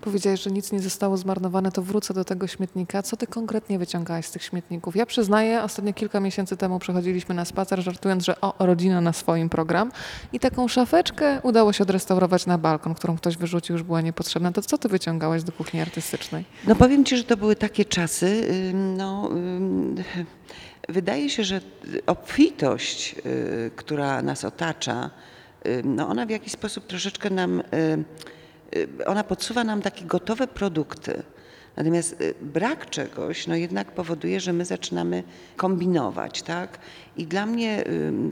Powiedziałeś, 0.00 0.42
że 0.42 0.50
nic 0.50 0.72
nie 0.72 0.80
zostało 0.80 1.16
zmarnowane, 1.16 1.72
to 1.72 1.82
wrócę 1.82 2.14
do 2.14 2.24
tego 2.24 2.46
śmietnika. 2.46 3.02
Co 3.02 3.16
ty 3.16 3.26
konkretnie 3.26 3.78
wyciągałaś 3.78 4.26
z 4.26 4.30
tych 4.30 4.42
śmietników? 4.42 4.96
Ja 4.96 5.06
przyznaję, 5.06 5.62
ostatnio 5.62 5.92
kilka 5.92 6.20
miesięcy 6.20 6.56
temu 6.56 6.78
przechodziliśmy 6.78 7.34
na 7.34 7.44
spacer, 7.44 7.82
żartując, 7.82 8.24
że 8.24 8.40
o, 8.40 8.54
rodzina 8.58 9.00
na 9.00 9.12
swoim 9.12 9.48
program 9.48 9.92
i 10.32 10.40
taką 10.40 10.68
szafeczkę 10.68 11.40
udało 11.42 11.72
się 11.72 11.84
odrestaurować 11.84 12.46
na 12.46 12.58
balkon, 12.58 12.94
którą 12.94 13.16
ktoś 13.16 13.36
wyrzucił, 13.36 13.72
już 13.72 13.82
była 13.82 14.00
niepotrzebna. 14.00 14.52
To 14.52 14.62
co 14.62 14.78
ty 14.78 14.88
wyciągałaś 14.88 15.42
do 15.42 15.52
kuchni 15.52 15.80
artystycznej? 15.80 16.44
No 16.66 16.74
powiem 16.74 17.04
Ci, 17.04 17.16
że 17.16 17.24
to 17.24 17.36
były 17.36 17.56
takie 17.56 17.84
czasy, 17.84 18.48
no, 18.74 19.30
wydaje 20.88 21.30
się, 21.30 21.44
że 21.44 21.60
obfitość, 22.06 23.14
y, 23.26 23.70
która 23.76 24.22
nas 24.22 24.44
otacza, 24.44 25.10
no 25.84 26.08
ona 26.08 26.26
w 26.26 26.30
jakiś 26.30 26.52
sposób 26.52 26.86
troszeczkę 26.86 27.30
nam, 27.30 27.60
y, 27.60 28.04
ona 29.06 29.24
podsuwa 29.24 29.64
nam 29.64 29.82
takie 29.82 30.04
gotowe 30.04 30.46
produkty. 30.46 31.22
Natomiast 31.76 32.20
y, 32.20 32.34
brak 32.42 32.90
czegoś, 32.90 33.46
no 33.46 33.56
jednak 33.56 33.92
powoduje, 33.92 34.40
że 34.40 34.52
my 34.52 34.64
zaczynamy 34.64 35.22
kombinować, 35.56 36.42
tak? 36.42 36.78
I 37.16 37.26
dla 37.26 37.46
mnie, 37.46 37.84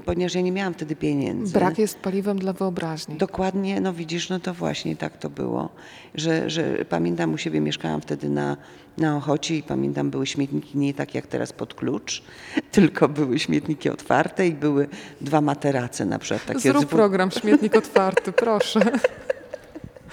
ponieważ 0.05 0.35
ja 0.35 0.41
nie 0.41 0.53
miałam 0.53 0.75
wtedy 0.75 0.97
pieniędzy. 0.97 1.53
Brak 1.53 1.79
jest 1.79 1.99
paliwem 1.99 2.39
dla 2.39 2.53
wyobraźni. 2.53 3.17
Dokładnie, 3.17 3.81
no 3.81 3.93
widzisz, 3.93 4.29
no 4.29 4.41
to 4.41 4.55
właśnie 4.55 4.97
tak 4.97 5.17
to 5.17 5.31
było, 5.31 5.69
że, 6.15 6.51
że 6.51 6.85
pamiętam 6.89 7.35
u 7.35 7.39
siebie, 7.39 7.61
mieszkałam 7.61 8.01
wtedy 8.01 8.29
na, 8.29 8.57
na 8.99 9.17
Ochocie 9.17 9.57
i 9.57 9.63
pamiętam 9.63 10.11
były 10.11 10.27
śmietniki 10.27 10.79
nie 10.79 10.95
tak 10.95 11.15
jak 11.15 11.27
teraz 11.27 11.53
pod 11.53 11.75
klucz, 11.75 12.23
tylko 12.73 13.09
były 13.09 13.39
śmietniki 13.39 13.91
otwarte 13.91 14.47
i 14.47 14.53
były 14.53 14.89
dwa 15.21 15.41
materace 15.41 16.05
na 16.05 16.19
przykład. 16.19 16.47
Takie 16.47 16.61
Zrób 16.61 16.85
dwu- 16.85 16.97
program 16.97 17.31
Śmietnik 17.31 17.77
Otwarty, 17.77 18.33
proszę. 18.33 18.81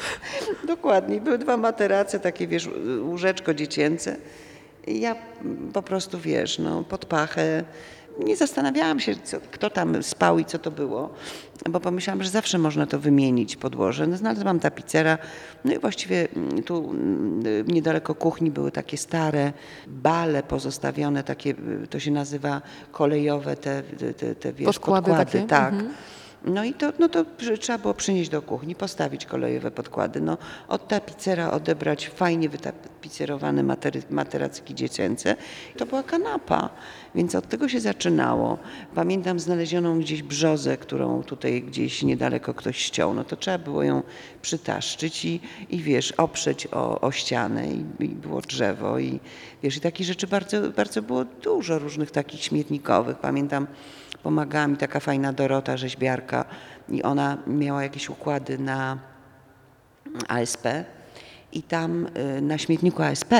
Dokładnie, 0.68 1.22
były 1.22 1.38
dwa 1.38 1.58
materace, 1.58 2.20
takie 2.20 2.48
wiesz, 2.48 2.70
łóżeczko 3.02 3.54
dziecięce. 3.54 4.18
I 4.88 5.00
ja 5.00 5.16
po 5.74 5.82
prostu, 5.82 6.20
wiesz, 6.20 6.60
no 6.60 6.84
pod 6.84 7.06
pachę. 7.06 7.64
Nie 8.20 8.36
zastanawiałam 8.36 9.00
się, 9.00 9.16
co, 9.24 9.38
kto 9.52 9.70
tam 9.70 10.04
spał 10.04 10.40
i 10.40 10.46
co 10.46 10.60
to 10.60 10.72
było, 10.72 11.14
bo 11.70 11.80
pomyślałam, 11.80 12.24
że 12.24 12.30
zawsze 12.30 12.58
można 12.58 12.86
to 12.86 13.00
wymienić 13.00 13.56
podłoże. 13.56 14.08
No, 14.08 14.18
znalazłam 14.18 14.60
tapicera, 14.60 15.18
no 15.66 15.74
i 15.74 15.80
właściwie 15.80 16.28
mm, 16.36 16.64
tu 16.64 16.90
mm, 16.90 17.68
niedaleko 17.68 18.16
kuchni 18.16 18.52
były 18.52 18.72
takie 18.72 18.98
stare 18.98 19.54
bale 19.88 20.44
pozostawione, 20.44 21.24
takie, 21.24 21.50
y, 21.84 21.88
to 21.90 22.00
się 22.00 22.12
nazywa 22.12 22.62
kolejowe, 22.92 23.56
te, 23.56 23.84
te, 23.84 24.14
te, 24.14 24.36
te 24.36 24.54
wiesz, 24.54 24.66
Podkłady 24.66 25.12
podkłady, 25.12 25.48
tak. 25.48 25.74
Mhm. 25.74 25.94
No 26.46 26.64
i 26.64 26.74
to, 26.74 26.94
no 27.00 27.10
to 27.10 27.26
trzeba 27.60 27.78
było 27.78 27.94
przynieść 27.94 28.30
do 28.30 28.42
kuchni, 28.42 28.76
postawić 28.76 29.26
kolejowe 29.26 29.72
podkłady. 29.72 30.22
No, 30.22 30.38
od 30.68 30.88
tapicera 30.88 31.52
odebrać 31.52 32.10
fajnie 32.10 32.50
wytapicerowane 32.50 33.64
matery, 33.64 34.02
materacki 34.10 34.76
dziecięce. 34.76 35.36
To 35.78 35.86
była 35.86 36.04
kanapa, 36.04 36.70
więc 37.16 37.36
od 37.36 37.50
tego 37.50 37.70
się 37.70 37.80
zaczynało. 37.80 38.58
Pamiętam 38.96 39.40
znalezioną 39.40 40.00
gdzieś 40.00 40.24
brzozę, 40.24 40.78
którą 40.78 41.24
tutaj 41.24 41.64
gdzieś 41.64 42.04
niedaleko 42.04 42.54
ktoś 42.54 42.78
ściął. 42.78 43.14
No 43.14 43.24
to 43.24 43.36
trzeba 43.36 43.58
było 43.58 43.84
ją 43.84 44.04
przytaszczyć 44.42 45.26
i, 45.26 45.40
i 45.70 45.78
wiesz, 45.82 46.12
oprzeć 46.12 46.68
o, 46.68 47.02
o 47.02 47.12
ścianę 47.12 47.68
i, 47.68 48.04
i 48.04 48.08
było 48.10 48.42
drzewo 48.42 49.00
i 49.00 49.20
wiesz, 49.64 49.78
i 49.78 49.82
takich 49.82 50.08
rzeczy 50.08 50.28
bardzo, 50.28 50.70
bardzo 50.72 51.02
było 51.02 51.26
dużo 51.26 51.80
różnych 51.80 52.12
takich 52.12 52.44
śmietnikowych. 52.44 53.18
Pamiętam, 53.18 53.68
pomagała 54.24 54.68
mi 54.68 54.78
taka 54.78 55.00
fajna 55.00 55.34
Dorota, 55.34 55.78
rzeźbiarka 55.78 56.46
i 56.90 57.04
ona 57.04 57.38
miała 57.48 57.84
jakieś 57.84 58.10
układy 58.10 58.58
na 58.58 58.98
ASP 60.28 60.64
i 61.52 61.64
tam 61.64 62.08
y, 62.38 62.42
na 62.42 62.58
śmietniku 62.58 63.04
ASP, 63.04 63.34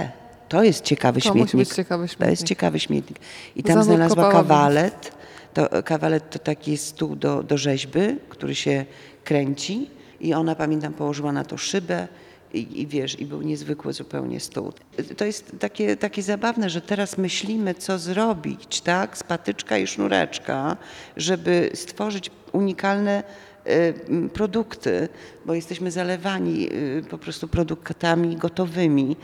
to 0.50 0.64
jest 0.64 0.84
ciekawy 0.84 1.22
To 1.22 1.32
śmietnik. 1.32 1.74
ciekawy 1.74 2.08
To 2.08 2.12
jest 2.12 2.16
śmietnik. 2.18 2.48
ciekawy 2.50 2.80
śmietnik. 2.80 3.20
I 3.56 3.64
tam 3.64 3.84
znalazła 3.84 4.32
kawalet. 4.32 5.12
To, 5.54 5.84
kawalet 5.84 6.30
to 6.30 6.40
taki 6.40 6.78
stół 6.78 7.16
do, 7.16 7.44
do 7.44 7.58
rzeźby, 7.58 8.00
który 8.30 8.56
się 8.56 8.86
kręci 9.24 9.90
i 10.22 10.34
ona, 10.34 10.56
pamiętam, 10.56 10.94
położyła 10.94 11.32
na 11.32 11.44
to 11.46 11.58
szybę 11.58 12.08
i, 12.54 12.82
i 12.82 12.88
wiesz, 12.88 13.20
i 13.20 13.26
był 13.26 13.42
niezwykły 13.42 13.94
zupełnie 13.94 14.40
stół. 14.40 14.74
To 15.18 15.26
jest 15.26 15.52
takie, 15.60 15.98
takie 15.98 16.22
zabawne, 16.22 16.70
że 16.70 16.82
teraz 16.82 17.18
myślimy, 17.18 17.76
co 17.76 18.00
zrobić, 18.00 18.82
tak, 18.82 19.18
z 19.18 19.24
patyczka 19.24 19.78
i 19.78 19.88
sznureczka, 19.88 20.78
żeby 21.18 21.70
stworzyć 21.74 22.32
unikalne 22.52 23.24
y, 23.68 24.30
produkty, 24.34 25.10
bo 25.46 25.54
jesteśmy 25.54 25.92
zalewani 25.92 26.70
y, 26.74 27.04
po 27.10 27.18
prostu 27.18 27.48
produktami 27.48 28.36
gotowymi, 28.36 29.16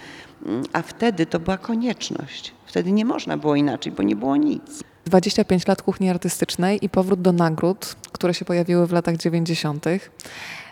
Mm, 0.46 0.63
a 0.74 0.82
wtedy 0.82 1.25
to 1.25 1.40
była 1.40 1.58
konieczność. 1.58 2.54
Wtedy 2.66 2.92
nie 2.92 3.06
można 3.06 3.38
było 3.38 3.56
inaczej, 3.56 3.92
bo 3.92 4.04
nie 4.04 4.16
było 4.16 4.36
nic. 4.36 4.84
25 5.06 5.68
lat 5.68 5.82
kuchni 5.82 6.10
artystycznej 6.10 6.86
i 6.86 6.90
powrót 6.90 7.22
do 7.22 7.32
nagród, 7.32 7.96
które 8.12 8.34
się 8.34 8.46
pojawiły 8.46 8.88
w 8.88 8.92
latach 8.92 9.18
90. 9.18 9.86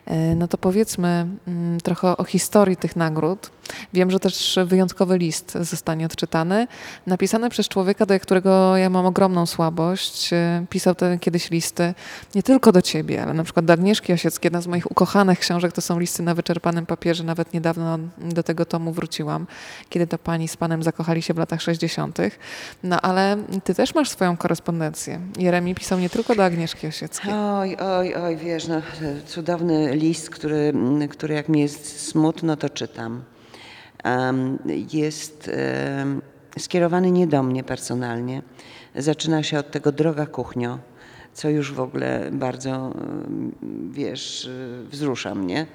E, 0.09 0.35
No 0.35 0.47
to 0.47 0.57
powiedzmy 0.57 1.27
mm, 1.47 1.81
trochę 1.81 2.17
o 2.17 2.23
historii 2.23 2.77
tych 2.77 2.95
nagród. 2.95 3.51
Wiem, 3.93 4.11
że 4.11 4.19
też 4.19 4.59
wyjątkowy 4.65 5.17
list 5.17 5.57
zostanie 5.61 6.05
odczytany, 6.05 6.67
napisany 7.07 7.49
przez 7.49 7.67
człowieka, 7.67 8.05
do 8.05 8.19
którego 8.19 8.77
ja 8.77 8.89
mam 8.89 9.05
ogromną 9.05 9.45
słabość. 9.45 10.33
E, 10.33 10.65
Pisał 10.69 10.95
kiedyś 11.19 11.51
listy 11.51 11.93
nie 12.35 12.43
tylko 12.43 12.71
do 12.71 12.81
ciebie, 12.81 13.23
ale 13.23 13.33
na 13.33 13.43
przykład 13.43 13.65
do 13.65 13.73
Agnieszki 13.73 14.13
Osieckiej. 14.13 14.47
Jedna 14.47 14.61
z 14.61 14.67
moich 14.67 14.91
ukochanych 14.91 15.39
książek 15.39 15.71
to 15.71 15.81
są 15.81 15.99
listy 15.99 16.23
na 16.23 16.35
wyczerpanym 16.35 16.85
papierze. 16.85 17.23
Nawet 17.23 17.53
niedawno 17.53 17.99
do 18.17 18.43
tego 18.43 18.65
tomu 18.65 18.91
wróciłam, 18.91 19.47
kiedy 19.89 20.07
to 20.07 20.17
pani 20.17 20.47
z 20.47 20.57
panem 20.57 20.83
zakochali 20.83 21.21
się 21.21 21.33
w 21.33 21.37
latach 21.37 21.61
60. 21.61 22.17
No 22.83 23.01
ale 23.01 23.37
ty 23.63 23.75
też 23.75 23.95
masz 23.95 24.09
swoją 24.09 24.37
korespondencję. 24.37 25.19
Jeremi 25.37 25.75
pisał 25.75 25.99
nie 25.99 26.09
tylko 26.09 26.35
do 26.35 26.45
Agnieszki 26.45 26.87
Osieckiej. 26.87 27.33
Oj, 27.33 27.77
oj, 27.79 28.15
oj, 28.15 28.37
wiesz, 28.37 28.67
no, 28.67 28.81
cudowny 29.27 29.95
list, 29.95 30.29
który, 30.29 30.73
który 31.09 31.33
jak 31.33 31.49
mi 31.49 31.61
jest 31.61 32.09
smutno, 32.09 32.57
to 32.57 32.69
czytam. 32.69 33.23
Jest 34.93 35.51
skierowany 36.59 37.11
nie 37.11 37.27
do 37.27 37.43
mnie 37.43 37.63
personalnie. 37.63 38.41
Zaczyna 38.95 39.43
się 39.43 39.59
od 39.59 39.71
tego 39.71 39.91
droga 39.91 40.25
kuchnio, 40.25 40.79
co 41.33 41.49
już 41.49 41.73
w 41.73 41.79
ogóle 41.79 42.29
bardzo, 42.31 42.93
wiesz, 43.91 44.45
y, 44.45 44.83
wzrusza 44.89 45.35
mnie. 45.35 45.65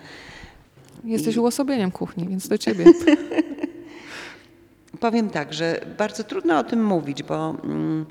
Jesteś 1.04 1.36
uosobieniem 1.36 1.90
kuchni, 1.90 2.28
więc 2.28 2.48
do 2.48 2.58
ciebie. 2.58 2.84
Powiem 5.00 5.30
tak, 5.30 5.52
że 5.52 5.80
bardzo 5.98 6.24
trudno 6.24 6.58
o 6.58 6.64
tym 6.64 6.84
mówić, 6.84 7.22
bo 7.22 7.56
mm, 7.64 8.06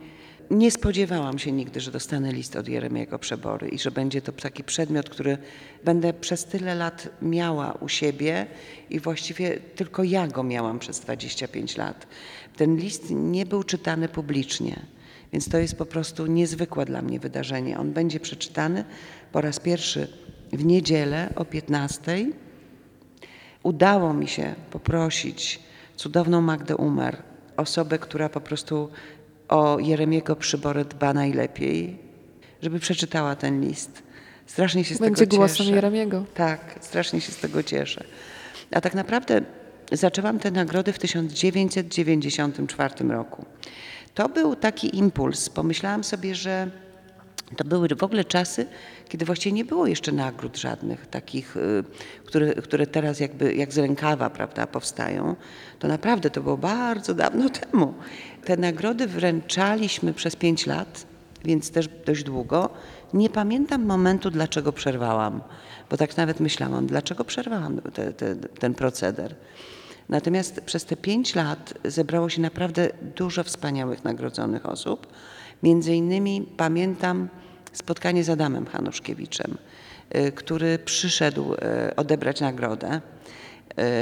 nie 0.52 0.72
spodziewałam 0.72 1.40
się 1.40 1.52
nigdy, 1.52 1.80
że 1.80 1.92
dostanę 1.92 2.32
list 2.32 2.56
od 2.56 2.68
Jeremiego 2.68 3.20
Przebory 3.20 3.70
i 3.70 3.80
że 3.80 3.92
będzie 3.92 4.22
to 4.22 4.32
taki 4.32 4.64
przedmiot, 4.64 5.10
który 5.10 5.38
będę 5.84 6.14
przez 6.14 6.46
tyle 6.46 6.76
lat 6.76 7.10
miała 7.22 7.74
u 7.74 7.90
siebie 7.90 8.46
i 8.90 9.00
właściwie 9.00 9.58
tylko 9.58 10.04
ja 10.04 10.28
go 10.28 10.44
miałam 10.44 10.80
przez 10.80 11.00
25 11.00 11.78
lat. 11.78 12.08
Ten 12.58 12.78
list 12.78 13.04
nie 13.10 13.46
był 13.46 13.64
czytany 13.64 14.10
publicznie, 14.10 14.80
więc 15.34 15.50
to 15.50 15.58
jest 15.58 15.76
po 15.76 15.86
prostu 15.86 16.26
niezwykłe 16.26 16.86
dla 16.86 17.02
mnie 17.02 17.20
wydarzenie. 17.20 17.80
On 17.80 17.92
będzie 17.92 18.20
przeczytany 18.20 18.86
po 19.32 19.42
raz 19.42 19.60
pierwszy 19.60 20.08
w 20.54 20.66
niedzielę 20.66 21.34
o 21.36 21.46
15 21.46 22.26
udało 23.64 24.14
mi 24.14 24.28
się 24.28 24.56
poprosić 24.72 25.60
cudowną 25.96 26.42
Magdę 26.42 26.76
Umer, 26.76 27.24
osobę, 27.58 28.00
która 28.00 28.30
po 28.30 28.42
prostu 28.42 28.90
o 29.54 29.80
Jeremiego 29.80 30.36
Przyborę 30.36 30.86
dba 30.86 31.14
najlepiej, 31.14 31.98
żeby 32.62 32.80
przeczytała 32.80 33.36
ten 33.36 33.62
list. 33.62 34.04
Strasznie 34.46 34.84
się 34.84 34.96
z 34.96 35.00
Będzie 35.00 35.28
tego 35.28 35.38
głosem 35.38 35.58
cieszę. 35.58 35.72
Jeremiego. 35.76 36.26
Tak, 36.34 36.76
strasznie 36.82 37.22
się 37.22 37.32
z 37.32 37.38
tego 37.38 37.64
cieszę. 37.64 38.04
A 38.72 38.82
tak 38.82 38.94
naprawdę 38.94 39.42
zaczęłam 39.92 40.40
te 40.40 40.52
nagrody 40.52 40.94
w 40.94 41.00
1994 41.00 42.94
roku. 43.10 43.46
To 44.14 44.30
był 44.30 44.56
taki 44.56 44.98
impuls. 44.98 45.50
Pomyślałam 45.50 46.04
sobie, 46.04 46.36
że 46.36 46.68
to 47.58 47.64
były 47.64 47.88
w 47.88 48.04
ogóle 48.04 48.26
czasy, 48.26 48.66
kiedy 49.10 49.26
właściwie 49.26 49.54
nie 49.54 49.66
było 49.66 49.88
jeszcze 49.88 50.12
nagród 50.12 50.58
żadnych 50.58 51.08
takich, 51.08 51.58
y, 51.58 51.84
które, 52.26 52.54
które 52.54 52.88
teraz 52.88 53.20
jakby 53.20 53.56
jak 53.56 53.74
z 53.74 53.78
rękawa 53.78 54.30
prawda, 54.30 54.68
powstają. 54.68 55.36
To 55.80 55.88
naprawdę 55.88 56.30
to 56.30 56.42
było 56.42 56.58
bardzo 56.58 57.14
dawno 57.14 57.50
temu. 57.60 57.94
Te 58.46 58.58
nagrody 58.58 59.08
wręczaliśmy 59.08 60.14
przez 60.14 60.36
pięć 60.36 60.66
lat, 60.66 61.06
więc 61.46 61.72
też 61.72 61.90
dość 62.06 62.24
długo. 62.24 62.70
Nie 63.14 63.30
pamiętam 63.30 63.86
momentu, 63.86 64.32
dlaczego 64.32 64.74
przerwałam, 64.74 65.42
bo 65.90 65.98
tak 65.98 66.18
nawet 66.18 66.40
myślałam, 66.40 66.88
dlaczego 66.88 67.24
przerwałam 67.24 67.82
te, 67.82 68.14
te, 68.14 68.36
ten 68.36 68.74
proceder. 68.74 69.36
Natomiast 70.10 70.62
przez 70.62 70.86
te 70.86 70.98
pięć 70.98 71.36
lat 71.36 71.74
zebrało 71.86 72.30
się 72.30 72.42
naprawdę 72.42 72.90
dużo 73.16 73.44
wspaniałych 73.44 74.04
nagrodzonych 74.04 74.66
osób. 74.66 75.08
Między 75.64 75.96
innymi 75.96 76.48
pamiętam 76.58 77.30
spotkanie 77.74 78.24
z 78.24 78.30
Adamem 78.30 78.66
Hanuszkiewiczem, 78.66 79.58
y, 80.16 80.32
który 80.32 80.80
przyszedł 80.80 81.54
y, 81.54 81.58
odebrać 81.96 82.42
nagrodę. 82.42 83.02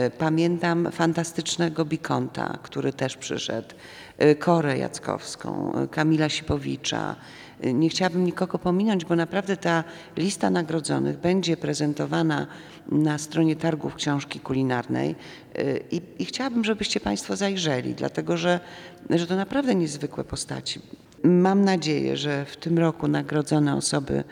Y, 0.08 0.12
Pamiętam 0.18 0.92
fantastycznego 0.92 1.86
Bikonta, 1.86 2.58
który 2.64 2.94
też 2.94 3.18
przyszedł, 3.18 3.76
Korę 4.40 4.78
Jackowską, 4.78 5.74
Kamila 5.92 6.30
Sipowicza. 6.30 7.16
Nie 7.74 7.90
chciałabym 7.90 8.26
nikogo 8.26 8.60
pominąć, 8.60 9.06
bo 9.06 9.16
naprawdę 9.16 9.58
ta 9.58 9.84
lista 10.18 10.50
nagrodzonych 10.50 11.18
będzie 11.18 11.58
prezentowana 11.58 12.48
na 12.92 13.18
stronie 13.18 13.56
targów 13.56 13.96
książki 13.96 14.40
kulinarnej 14.40 15.16
i, 15.92 16.02
i 16.20 16.26
chciałabym, 16.26 16.64
żebyście 16.64 17.00
Państwo 17.00 17.36
zajrzeli, 17.36 17.96
dlatego 17.96 18.38
że, 18.38 18.60
że 19.10 19.28
to 19.28 19.36
naprawdę 19.36 19.76
niezwykłe 19.76 20.24
postaci. 20.24 20.82
Mam 21.24 21.66
nadzieję, 21.66 22.18
że 22.18 22.46
w 22.46 22.58
tym 22.58 22.80
roku 22.80 23.08
nagrodzone 23.08 23.76
osoby 23.76 24.24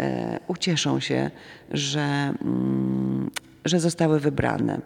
e, 0.00 0.40
ucieszą 0.48 1.00
się, 1.00 1.30
że, 1.70 2.34
mm, 2.42 3.30
że 3.64 3.80
zostały 3.80 4.20
wybrane. 4.20 4.80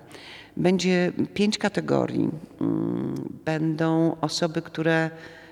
Będzie 0.57 1.13
pięć 1.35 1.59
kategorii. 1.59 2.31
Mm, 2.61 3.15
Będą 3.45 4.17
osoby, 4.21 4.63
które 4.63 5.11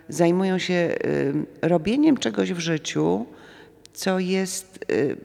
zajmują 0.08 0.58
się 0.58 0.74
y, 0.74 1.34
robieniem 1.62 2.16
czegoś 2.16 2.52
w 2.52 2.58
życiu, 2.58 3.26
co 3.92 4.18
jest 4.18 4.84
y, 4.92 5.16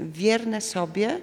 wierne 0.00 0.60
sobie, 0.60 1.20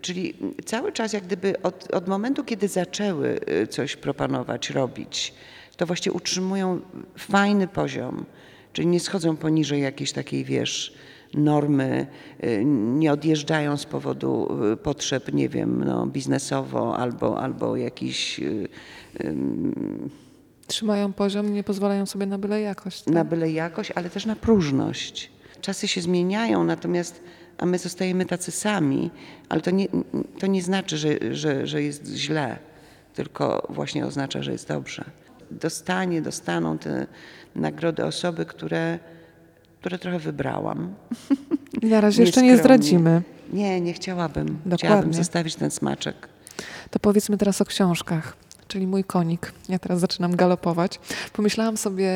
czyli 0.00 0.34
cały 0.64 0.92
czas 0.92 1.12
jak 1.12 1.24
gdyby 1.24 1.62
od, 1.62 1.94
od 1.94 2.08
momentu, 2.08 2.44
kiedy 2.44 2.68
zaczęły 2.68 3.40
y, 3.62 3.66
coś 3.66 3.96
proponować, 3.96 4.70
robić, 4.70 5.34
to 5.76 5.86
właśnie 5.86 6.12
utrzymują 6.12 6.80
fajny 7.18 7.68
poziom, 7.68 8.24
czyli 8.72 8.88
nie 8.88 9.00
schodzą 9.00 9.36
poniżej 9.36 9.82
jakiejś 9.82 10.12
takiej, 10.12 10.44
wiesz, 10.44 10.94
normy, 11.34 12.06
y, 12.44 12.64
nie 12.64 13.12
odjeżdżają 13.12 13.76
z 13.76 13.84
powodu 13.86 14.58
y, 14.72 14.76
potrzeb, 14.76 15.32
nie 15.32 15.48
wiem, 15.48 15.84
no, 15.84 16.06
biznesowo 16.06 16.96
albo, 16.96 17.42
albo 17.42 17.76
jakichś 17.76 18.40
y, 18.40 18.68
Trzymają 20.66 21.12
poziom 21.12 21.52
nie 21.52 21.64
pozwalają 21.64 22.06
sobie 22.06 22.26
na 22.26 22.38
byle 22.38 22.60
jakość. 22.60 23.02
tak? 23.02 23.14
na 23.14 23.24
byle 23.24 23.50
jakość, 23.50 23.92
ale 23.94 24.10
też 24.10 24.26
na 24.26 24.36
próżność. 24.36 25.30
Czasy 25.60 25.88
się 25.88 26.00
zmieniają, 26.00 26.64
natomiast 26.64 27.20
a 27.58 27.66
my 27.66 27.78
zostajemy 27.78 28.26
tacy 28.26 28.50
sami, 28.50 29.10
ale 29.48 29.60
to 29.60 29.70
nie, 29.70 29.86
to 30.38 30.46
nie 30.46 30.62
znaczy, 30.62 30.96
że, 30.96 31.34
że, 31.34 31.66
że 31.66 31.82
jest 31.82 32.06
źle, 32.06 32.58
tylko 33.14 33.66
właśnie 33.70 34.06
oznacza, 34.06 34.42
że 34.42 34.52
jest 34.52 34.68
dobrze. 34.68 35.04
Dostanie, 35.50 36.22
dostaną 36.22 36.78
te 36.78 37.06
nagrody 37.54 38.04
osoby, 38.04 38.46
które, 38.46 38.98
które 39.80 39.98
trochę 39.98 40.18
wybrałam. 40.18 40.94
Na 41.82 42.00
razie 42.00 42.22
jeszcze 42.22 42.42
nie 42.42 42.56
zdradzimy. 42.56 43.22
Nie, 43.52 43.80
nie 43.80 43.92
chciałabym. 43.92 44.46
Dokładnie. 44.46 44.76
Chciałabym 44.78 45.14
zostawić 45.14 45.56
ten 45.56 45.70
smaczek. 45.70 46.28
To 46.90 46.98
powiedzmy 46.98 47.38
teraz 47.38 47.60
o 47.60 47.64
książkach, 47.64 48.36
czyli 48.76 48.86
mój 48.86 49.04
konik. 49.04 49.52
Ja 49.68 49.78
teraz 49.78 50.00
zaczynam 50.00 50.36
galopować. 50.36 51.00
Pomyślałam 51.32 51.76
sobie, 51.76 52.10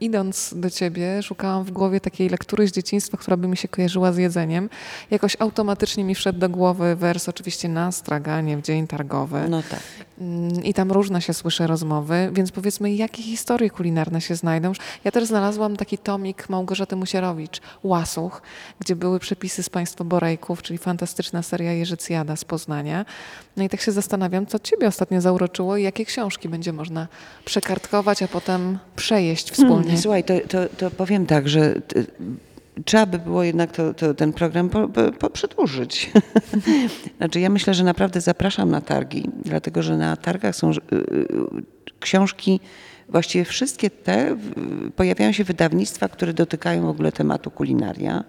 idąc 0.00 0.54
do 0.56 0.70
ciebie, 0.70 1.22
szukałam 1.22 1.64
w 1.64 1.70
głowie 1.70 2.00
takiej 2.00 2.28
lektury 2.28 2.68
z 2.68 2.72
dzieciństwa, 2.72 3.16
która 3.16 3.36
by 3.36 3.48
mi 3.48 3.56
się 3.56 3.68
kojarzyła 3.68 4.12
z 4.12 4.16
jedzeniem. 4.16 4.70
Jakoś 5.10 5.36
automatycznie 5.38 6.04
mi 6.04 6.14
wszedł 6.14 6.38
do 6.38 6.48
głowy 6.48 6.96
wers 6.96 7.28
oczywiście 7.28 7.68
na 7.68 7.92
straganie 7.92 8.56
w 8.56 8.62
dzień 8.62 8.86
targowy. 8.86 9.48
No 9.48 9.62
tak. 9.62 9.80
Mm, 10.20 10.64
I 10.64 10.74
tam 10.74 10.92
różne 10.92 11.22
się 11.22 11.34
słyszy 11.34 11.66
rozmowy, 11.66 12.30
więc 12.32 12.52
powiedzmy, 12.52 12.94
jakie 12.94 13.22
historie 13.22 13.70
kulinarne 13.70 14.20
się 14.20 14.36
znajdą. 14.36 14.72
Ja 15.04 15.10
też 15.10 15.24
znalazłam 15.24 15.76
taki 15.76 15.98
tomik 15.98 16.48
Małgorzaty 16.48 16.96
Musierowicz, 16.96 17.60
Łasuch, 17.82 18.42
gdzie 18.80 18.96
były 18.96 19.18
przepisy 19.18 19.62
z 19.62 19.70
Państwa 19.70 20.04
Borejków, 20.04 20.62
czyli 20.62 20.78
fantastyczna 20.78 21.42
seria 21.42 21.72
Jerzycjada 21.72 22.36
z 22.36 22.44
Poznania. 22.44 23.04
No 23.58 23.64
i 23.64 23.68
tak 23.68 23.80
się 23.80 23.92
zastanawiam, 23.92 24.46
co 24.46 24.58
Ciebie 24.58 24.86
ostatnio 24.86 25.20
zauroczyło 25.20 25.76
i 25.76 25.82
jakie 25.82 26.04
książki 26.04 26.48
będzie 26.48 26.72
można 26.72 27.08
przekartkować, 27.44 28.22
a 28.22 28.28
potem 28.28 28.78
przejeść 28.96 29.50
wspólnie. 29.50 29.82
Hmm, 29.82 29.98
słuchaj, 29.98 30.24
to, 30.24 30.34
to, 30.48 30.66
to 30.76 30.90
powiem 30.90 31.26
tak, 31.26 31.48
że 31.48 31.74
t- 31.74 32.04
trzeba 32.84 33.06
by 33.06 33.18
było 33.18 33.42
jednak 33.42 33.72
to, 33.72 33.94
to, 33.94 34.14
ten 34.14 34.32
program 34.32 34.68
po, 34.68 34.88
po, 35.18 35.30
przedłużyć. 35.30 36.10
znaczy 37.18 37.40
ja 37.40 37.50
myślę, 37.50 37.74
że 37.74 37.84
naprawdę 37.84 38.20
zapraszam 38.20 38.70
na 38.70 38.80
targi, 38.80 39.30
dlatego 39.44 39.82
że 39.82 39.96
na 39.96 40.16
targach 40.16 40.56
są 40.56 40.70
y, 40.70 40.74
y, 40.74 41.26
książki, 42.00 42.60
właściwie 43.08 43.44
wszystkie 43.44 43.90
te, 43.90 44.36
pojawiają 44.96 45.32
się 45.32 45.44
wydawnictwa, 45.44 46.08
które 46.08 46.34
dotykają 46.34 46.82
w 46.86 46.88
ogóle 46.88 47.12
tematu 47.12 47.50
kulinaria. 47.50 48.24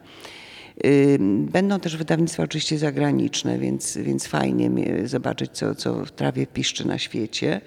Y, 0.86 1.18
Będą 1.52 1.80
też 1.80 1.98
wydawnictwa 1.98 2.44
oczywiście 2.44 2.78
zagraniczne, 2.78 3.58
więc, 3.60 3.98
więc 3.98 4.28
fajnie 4.28 4.70
mie- 4.70 5.08
zobaczyć, 5.08 5.52
co, 5.52 5.76
co 5.76 6.06
w 6.06 6.12
trawie 6.12 6.48
piszczy 6.48 6.88
na 6.88 6.98
świecie. 6.98 7.62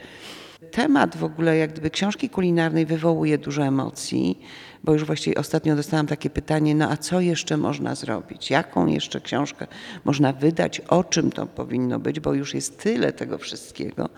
Temat 0.71 1.17
w 1.17 1.25
ogóle 1.25 1.57
jak 1.57 1.73
gdyby 1.73 1.91
książki 1.91 2.29
kulinarnej 2.29 2.87
wywołuje 2.87 3.39
dużo 3.39 3.63
emocji, 3.65 4.39
bo 4.85 4.93
już 4.93 5.05
właściwie 5.05 5.37
ostatnio 5.37 5.77
dostałam 5.77 6.07
takie 6.07 6.31
pytanie, 6.31 6.75
no 6.75 6.91
a 6.91 6.97
co 6.97 7.21
jeszcze 7.21 7.57
można 7.57 7.95
zrobić? 7.95 8.51
Jaką 8.51 8.87
jeszcze 8.87 9.21
książkę 9.21 9.67
można 10.05 10.33
wydać? 10.33 10.81
O 10.81 11.05
czym 11.05 11.31
to 11.33 11.47
powinno 11.47 11.99
być? 11.99 12.21
Bo 12.21 12.35
już 12.35 12.55
jest 12.55 12.79
tyle 12.83 13.13
tego 13.13 13.39
wszystkiego. 13.39 14.09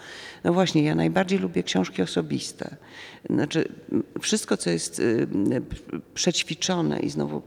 No 0.45 0.53
właśnie, 0.53 0.83
ja 0.83 0.95
najbardziej 0.95 1.39
lubię 1.39 1.63
książki 1.63 2.03
osobiste. 2.03 2.77
Znaczy, 3.31 3.69
wszystko, 4.21 4.57
co 4.57 4.71
jest 4.71 4.99
y, 5.01 5.27
przećwiczone 6.15 6.99
i 7.01 7.11
znowu, 7.11 7.43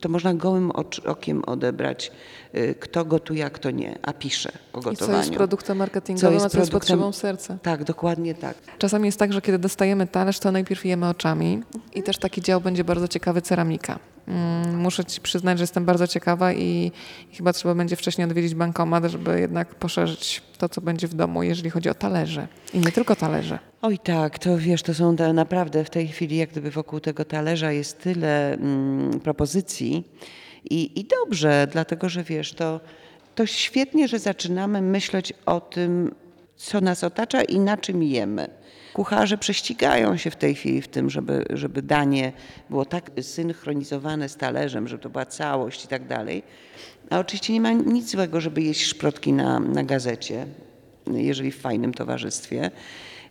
to 0.00 0.08
można 0.08 0.34
gołym 0.34 0.70
okiem 1.06 1.42
odebrać, 1.44 2.12
y, 2.54 2.74
kto 2.80 3.04
gotuje, 3.04 3.46
a 3.46 3.50
kto 3.50 3.70
nie, 3.70 3.98
a 4.02 4.12
pisze 4.12 4.52
o 4.72 4.80
I 4.80 4.82
gotowaniu. 4.82 5.12
co 5.12 5.16
jest 5.18 5.30
produktem 5.30 5.76
marketingowym, 5.78 6.38
Co 6.40 6.46
a 6.46 6.48
co 6.48 6.58
jest 6.58 6.70
produktem- 6.70 6.80
potrzebą 6.80 7.12
serca. 7.12 7.58
Tak, 7.62 7.84
dokładnie 7.84 8.34
tak. 8.34 8.56
Czasami 8.78 9.06
jest 9.06 9.18
tak, 9.18 9.32
że 9.32 9.40
kiedy 9.42 9.58
dostajemy 9.58 10.06
talerz, 10.06 10.38
to 10.38 10.52
najpierw 10.52 10.84
jemy 10.84 11.08
oczami 11.08 11.62
i 11.94 12.02
też 12.02 12.18
taki 12.18 12.42
dział 12.42 12.60
będzie 12.60 12.84
bardzo 12.84 13.08
ciekawy 13.08 13.42
ceramika. 13.42 13.98
Mm, 14.28 14.78
Muszę 14.78 15.04
Ci 15.04 15.20
przyznać, 15.20 15.58
że 15.58 15.62
jestem 15.62 15.84
bardzo 15.84 16.06
ciekawa 16.06 16.52
i, 16.52 16.92
chyba 17.32 17.52
trzeba 17.52 17.74
będzie 17.74 17.96
wcześniej 17.96 18.24
odwiedzić 18.24 18.54
bankomat, 18.54 19.04
żeby 19.04 19.40
jednak 19.40 19.74
poszerzyć 19.74 20.42
to, 20.58 20.68
co 20.68 20.80
będzie 20.80 21.08
w 21.08 21.14
domu, 21.14 21.42
jeżeli 21.42 21.70
chodzi 21.70 21.88
o 21.88 21.94
talerze. 21.94 22.48
I 22.74 22.78
nie 22.78 22.92
tylko 22.92 23.16
talerze. 23.16 23.58
Oj 23.82 23.98
tak, 23.98 24.38
to 24.38 24.58
wiesz, 24.58 24.82
to 24.82 24.94
są 24.94 25.16
te, 25.16 25.32
naprawdę 25.32 25.84
w 25.84 25.90
tej 25.90 26.08
chwili 26.08 26.36
jak 26.36 26.50
gdyby 26.50 26.70
wokół 26.70 27.00
tego 27.00 27.24
talerza 27.24 27.72
jest 27.72 28.02
tyle 28.02 28.52
mm, 28.54 29.20
propozycji 29.20 30.04
i, 30.64 31.00
i 31.00 31.04
dobrze, 31.04 31.68
dlatego 31.72 32.08
że 32.08 32.24
wiesz, 32.24 32.52
to, 32.52 32.80
to 33.34 33.46
świetnie, 33.46 34.08
że 34.08 34.18
zaczynamy 34.18 34.82
myśleć 34.82 35.32
o 35.46 35.60
tym, 35.60 36.14
co 36.60 36.80
nas 36.80 37.04
otacza 37.04 37.42
i 37.42 37.60
na 37.60 37.76
czym 37.76 38.02
jemy. 38.02 38.48
Kucharze 38.92 39.38
prześcigają 39.38 40.16
się 40.16 40.30
w 40.30 40.36
tej 40.36 40.54
chwili 40.54 40.82
w 40.82 40.88
tym, 40.88 41.10
żeby, 41.10 41.44
żeby 41.50 41.82
danie 41.82 42.32
było 42.70 42.84
tak 42.84 43.10
synchronizowane 43.20 44.28
z 44.28 44.36
talerzem, 44.36 44.88
żeby 44.88 45.02
to 45.02 45.10
była 45.10 45.26
całość 45.26 45.84
i 45.84 45.88
tak 45.88 46.06
dalej. 46.06 46.42
A 47.10 47.18
oczywiście 47.18 47.52
nie 47.52 47.60
ma 47.60 47.72
nic 47.72 48.10
złego, 48.10 48.40
żeby 48.40 48.62
jeść 48.62 48.86
szprotki 48.86 49.32
na, 49.32 49.60
na 49.60 49.84
gazecie, 49.84 50.46
jeżeli 51.12 51.50
w 51.50 51.60
fajnym 51.60 51.94
towarzystwie. 51.94 52.70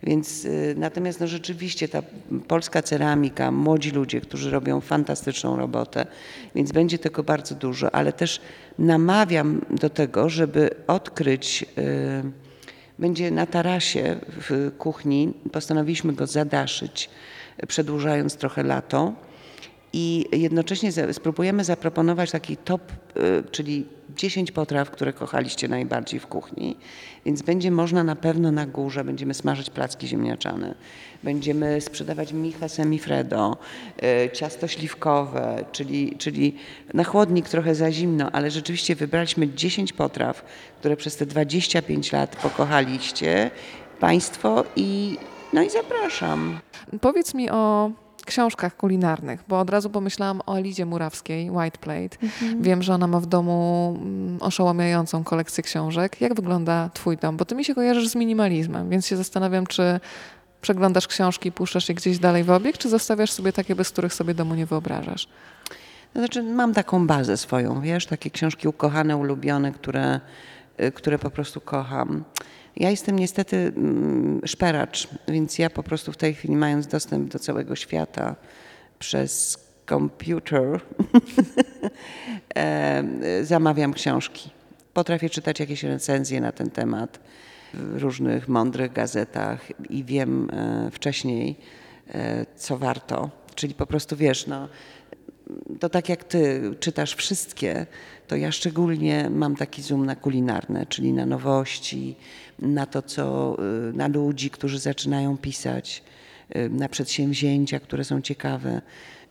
Więc 0.02 0.44
y, 0.44 0.74
natomiast 0.78 1.20
no 1.20 1.26
rzeczywiście 1.26 1.88
ta 1.88 2.02
polska 2.48 2.82
ceramika, 2.82 3.50
młodzi 3.50 3.90
ludzie, 3.90 4.20
którzy 4.20 4.50
robią 4.50 4.80
fantastyczną 4.80 5.56
robotę, 5.56 6.06
więc 6.54 6.72
będzie 6.72 6.98
tego 6.98 7.22
bardzo 7.22 7.54
dużo, 7.54 7.94
ale 7.94 8.12
też 8.12 8.40
namawiam 8.78 9.60
do 9.70 9.90
tego, 9.90 10.28
żeby 10.28 10.70
odkryć 10.86 11.64
y, 11.78 12.39
będzie 13.00 13.30
na 13.30 13.46
tarasie 13.46 14.16
w 14.28 14.72
kuchni, 14.78 15.32
postanowiliśmy 15.52 16.12
go 16.12 16.26
zadaszyć, 16.26 17.10
przedłużając 17.68 18.36
trochę 18.36 18.62
lato. 18.62 19.12
I 19.92 20.26
jednocześnie 20.32 20.92
spróbujemy 21.12 21.64
zaproponować 21.64 22.30
taki 22.30 22.56
top, 22.56 22.92
y, 22.92 23.50
czyli 23.50 23.86
10 24.20 24.52
potraw, 24.52 24.90
które 24.90 25.12
kochaliście 25.12 25.68
najbardziej 25.68 26.20
w 26.20 26.26
kuchni. 26.26 26.76
Więc 27.26 27.42
będzie 27.42 27.70
można 27.70 28.04
na 28.04 28.16
pewno 28.16 28.52
na 28.52 28.66
górze, 28.66 29.04
będziemy 29.04 29.34
smażyć 29.34 29.70
placki 29.70 30.08
ziemniaczane, 30.08 30.74
będziemy 31.22 31.80
sprzedawać 31.80 32.32
micha 32.32 32.68
semifredo, 32.68 33.56
y, 34.26 34.30
ciasto 34.30 34.68
śliwkowe, 34.68 35.64
czyli, 35.72 36.16
czyli 36.18 36.56
na 36.94 37.04
chłodnik 37.04 37.48
trochę 37.48 37.74
za 37.74 37.92
zimno, 37.92 38.30
ale 38.32 38.50
rzeczywiście 38.50 38.94
wybraliśmy 38.94 39.48
10 39.48 39.92
potraw, 39.92 40.44
które 40.78 40.96
przez 40.96 41.16
te 41.16 41.26
25 41.26 42.12
lat 42.12 42.36
pokochaliście 42.36 43.50
Państwo 44.00 44.64
i 44.76 45.18
no 45.52 45.62
i 45.62 45.70
zapraszam. 45.70 46.58
Powiedz 47.00 47.34
mi 47.34 47.50
o 47.50 47.90
książkach 48.30 48.76
kulinarnych, 48.76 49.44
bo 49.48 49.60
od 49.60 49.70
razu 49.70 49.90
pomyślałam 49.90 50.40
o 50.46 50.56
Elidzie 50.56 50.86
Murawskiej, 50.86 51.50
White 51.50 51.78
Plate. 51.78 52.16
Wiem, 52.60 52.82
że 52.82 52.94
ona 52.94 53.06
ma 53.06 53.20
w 53.20 53.26
domu 53.26 53.94
mm, 53.96 54.38
oszałamiającą 54.40 55.24
kolekcję 55.24 55.62
książek. 55.62 56.20
Jak 56.20 56.34
wygląda 56.34 56.90
twój 56.94 57.16
dom? 57.16 57.36
Bo 57.36 57.44
ty 57.44 57.54
mi 57.54 57.64
się 57.64 57.74
kojarzysz 57.74 58.08
z 58.08 58.14
minimalizmem, 58.14 58.90
więc 58.90 59.06
się 59.06 59.16
zastanawiam, 59.16 59.66
czy 59.66 60.00
przeglądasz 60.60 61.08
książki 61.08 61.48
i 61.48 61.52
puszczasz 61.52 61.88
je 61.88 61.94
gdzieś 61.94 62.18
dalej 62.18 62.44
w 62.44 62.50
obieg, 62.50 62.78
czy 62.78 62.88
zostawiasz 62.88 63.32
sobie 63.32 63.52
takie, 63.52 63.74
bez 63.74 63.90
których 63.90 64.14
sobie 64.14 64.34
domu 64.34 64.54
nie 64.54 64.66
wyobrażasz? 64.66 65.28
Znaczy, 66.14 66.42
mam 66.42 66.74
taką 66.74 67.06
bazę 67.06 67.36
swoją, 67.36 67.80
wiesz, 67.80 68.06
takie 68.06 68.30
książki 68.30 68.68
ukochane, 68.68 69.16
ulubione, 69.16 69.72
które, 69.72 70.20
y, 70.80 70.92
które 70.92 71.18
po 71.18 71.30
prostu 71.30 71.60
kocham. 71.60 72.24
Ja 72.76 72.90
jestem 72.90 73.18
niestety 73.18 73.56
mm, 73.56 74.40
szperacz, 74.46 75.08
więc 75.28 75.58
ja 75.58 75.70
po 75.70 75.82
prostu 75.82 76.12
w 76.12 76.16
tej 76.16 76.34
chwili, 76.34 76.56
mając 76.56 76.86
dostęp 76.86 77.32
do 77.32 77.38
całego 77.38 77.76
świata 77.76 78.36
przez 78.98 79.58
komputer, 79.86 80.80
e, 82.56 83.04
zamawiam 83.42 83.92
książki. 83.92 84.50
Potrafię 84.94 85.30
czytać 85.30 85.60
jakieś 85.60 85.82
recenzje 85.82 86.40
na 86.40 86.52
ten 86.52 86.70
temat 86.70 87.20
w 87.74 87.96
różnych 87.96 88.48
mądrych 88.48 88.92
gazetach 88.92 89.60
i 89.90 90.04
wiem 90.04 90.50
e, 90.50 90.90
wcześniej, 90.90 91.56
e, 92.14 92.46
co 92.56 92.78
warto. 92.78 93.30
Czyli 93.54 93.74
po 93.74 93.86
prostu 93.86 94.16
wiesz, 94.16 94.46
no, 94.46 94.68
to 95.80 95.88
tak 95.88 96.08
jak 96.08 96.24
ty 96.24 96.62
czytasz 96.80 97.14
wszystkie, 97.14 97.86
to 98.28 98.36
ja 98.36 98.52
szczególnie 98.52 99.30
mam 99.30 99.56
taki 99.56 99.82
zoom 99.82 100.06
na 100.06 100.16
kulinarne, 100.16 100.86
czyli 100.86 101.12
na 101.12 101.26
nowości, 101.26 102.16
na 102.58 102.86
to, 102.86 103.02
co, 103.02 103.56
y, 103.88 103.92
na 103.92 104.08
ludzi, 104.08 104.50
którzy 104.50 104.78
zaczynają 104.78 105.38
pisać, 105.38 106.02
y, 106.56 106.70
na 106.70 106.88
przedsięwzięcia, 106.88 107.80
które 107.80 108.04
są 108.04 108.20
ciekawe. 108.20 108.82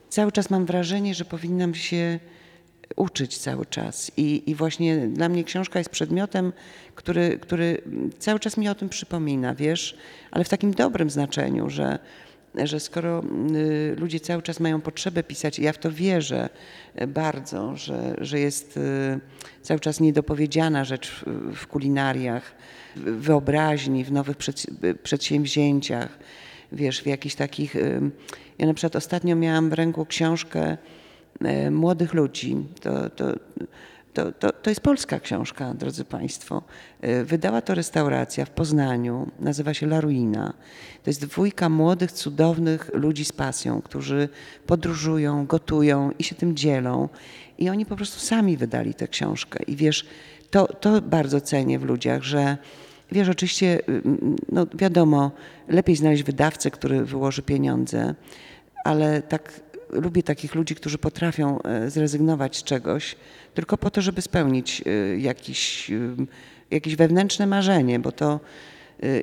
Cały 0.10 0.32
czas 0.32 0.50
mam 0.50 0.66
wrażenie, 0.66 1.16
że 1.16 1.26
powinnam 1.26 1.76
się 1.76 2.20
uczyć 2.96 3.38
cały 3.38 3.66
czas. 3.66 4.12
I, 4.18 4.44
I 4.46 4.56
właśnie 4.56 4.98
dla 4.98 5.30
mnie 5.30 5.44
książka 5.44 5.80
jest 5.80 5.90
przedmiotem, 5.90 6.54
który, 6.96 7.40
który 7.42 7.82
cały 8.20 8.40
czas 8.40 8.58
mi 8.58 8.70
o 8.70 8.76
tym 8.76 8.90
przypomina, 8.90 9.56
wiesz, 9.56 9.98
ale 10.32 10.44
w 10.44 10.50
takim 10.50 10.72
dobrym 10.72 11.10
znaczeniu, 11.10 11.70
że, 11.70 12.00
że 12.56 12.80
skoro 12.80 13.24
y, 13.56 13.96
ludzie 13.98 14.20
cały 14.20 14.42
czas 14.42 14.60
mają 14.60 14.82
potrzebę 14.82 15.24
pisać, 15.24 15.60
i 15.60 15.64
ja 15.64 15.74
w 15.74 15.78
to 15.78 15.92
wierzę 15.92 16.50
y, 17.02 17.08
bardzo, 17.08 17.76
że, 17.76 18.16
że 18.18 18.40
jest 18.40 18.78
y, 18.78 19.20
cały 19.62 19.80
czas 19.80 20.00
niedopowiedziana 20.00 20.86
rzecz 20.86 21.26
w, 21.56 21.68
kulinariach, 21.68 22.56
w 22.96 23.02
wyobraźni, 23.02 24.04
w 24.04 24.12
nowych 24.12 24.38
przed, 24.38 24.66
przedsięwzięciach, 25.04 26.20
wiesz, 26.72 27.02
w 27.02 27.06
jakichś 27.06 27.36
takich. 27.36 27.76
y, 27.76 28.02
Ja 28.60 28.68
na 28.68 28.74
przykład 28.74 28.96
ostatnio 28.96 29.36
miałam 29.36 29.70
w 29.70 29.74
ręku 29.74 30.06
książkę 30.06 30.78
e, 31.42 31.72
młodych 31.72 32.14
ludzi. 32.14 32.58
To, 32.82 33.10
to, 33.10 33.34
to, 34.20 34.32
to, 34.32 34.52
to 34.52 34.70
jest 34.70 34.82
polska 34.82 35.20
książka, 35.20 35.74
drodzy 35.74 36.06
Państwo. 36.06 36.62
E, 37.02 37.24
Wydała 37.24 37.62
to 37.62 37.76
restauracja 37.76 38.46
w 38.46 38.50
Poznaniu, 38.50 39.28
nazywa 39.40 39.74
się 39.74 39.86
La 39.86 40.02
Ruina. 40.02 40.54
To 41.04 41.10
jest 41.10 41.26
dwójka 41.26 41.70
młodych, 41.70 42.12
cudownych 42.12 42.92
ludzi 42.94 43.26
z 43.26 43.32
pasją, 43.32 43.82
którzy 43.82 44.30
podróżują, 44.66 45.46
gotują 45.46 46.12
i 46.20 46.24
się 46.24 46.36
tym 46.36 46.56
dzielą. 46.56 47.10
i 47.58 47.70
oni 47.70 47.86
po 47.86 47.96
prostu 47.96 48.20
sami 48.20 48.58
wydali 48.58 48.94
tę 48.94 49.08
książkę. 49.08 49.64
I 49.64 49.76
wiesz, 49.76 50.06
to, 50.52 50.68
to 50.68 51.02
bardzo 51.02 51.42
cenię 51.42 51.80
w 51.80 51.84
ludziach, 51.84 52.24
że 52.24 52.58
wiesz, 53.12 53.30
oczywiście, 53.30 53.80
mm, 53.88 54.36
no 54.52 54.66
wiadomo, 54.74 55.32
lepiej 55.68 55.96
znaleźć 55.96 56.24
wydawcę, 56.24 56.72
który 56.72 57.06
wyłoży 57.06 57.42
pieniądze, 57.42 58.16
ale 58.86 59.22
tak 59.22 59.62
lubię 59.92 60.24
takich 60.24 60.56
ludzi, 60.56 60.76
którzy 60.76 60.98
potrafią 60.98 61.62
e, 61.62 61.90
zrezygnować 61.90 62.58
z 62.58 62.64
czegoś 62.64 63.16
tylko 63.54 63.78
po 63.78 63.90
to, 63.90 64.02
żeby 64.02 64.22
spełnić 64.22 64.84
e, 64.86 65.18
jakiś, 65.18 65.92
e, 65.92 65.96
jakieś 66.72 66.96
wewnętrzne 66.96 67.48
marzenie, 67.48 68.00
bo 68.00 68.12
to 68.12 68.40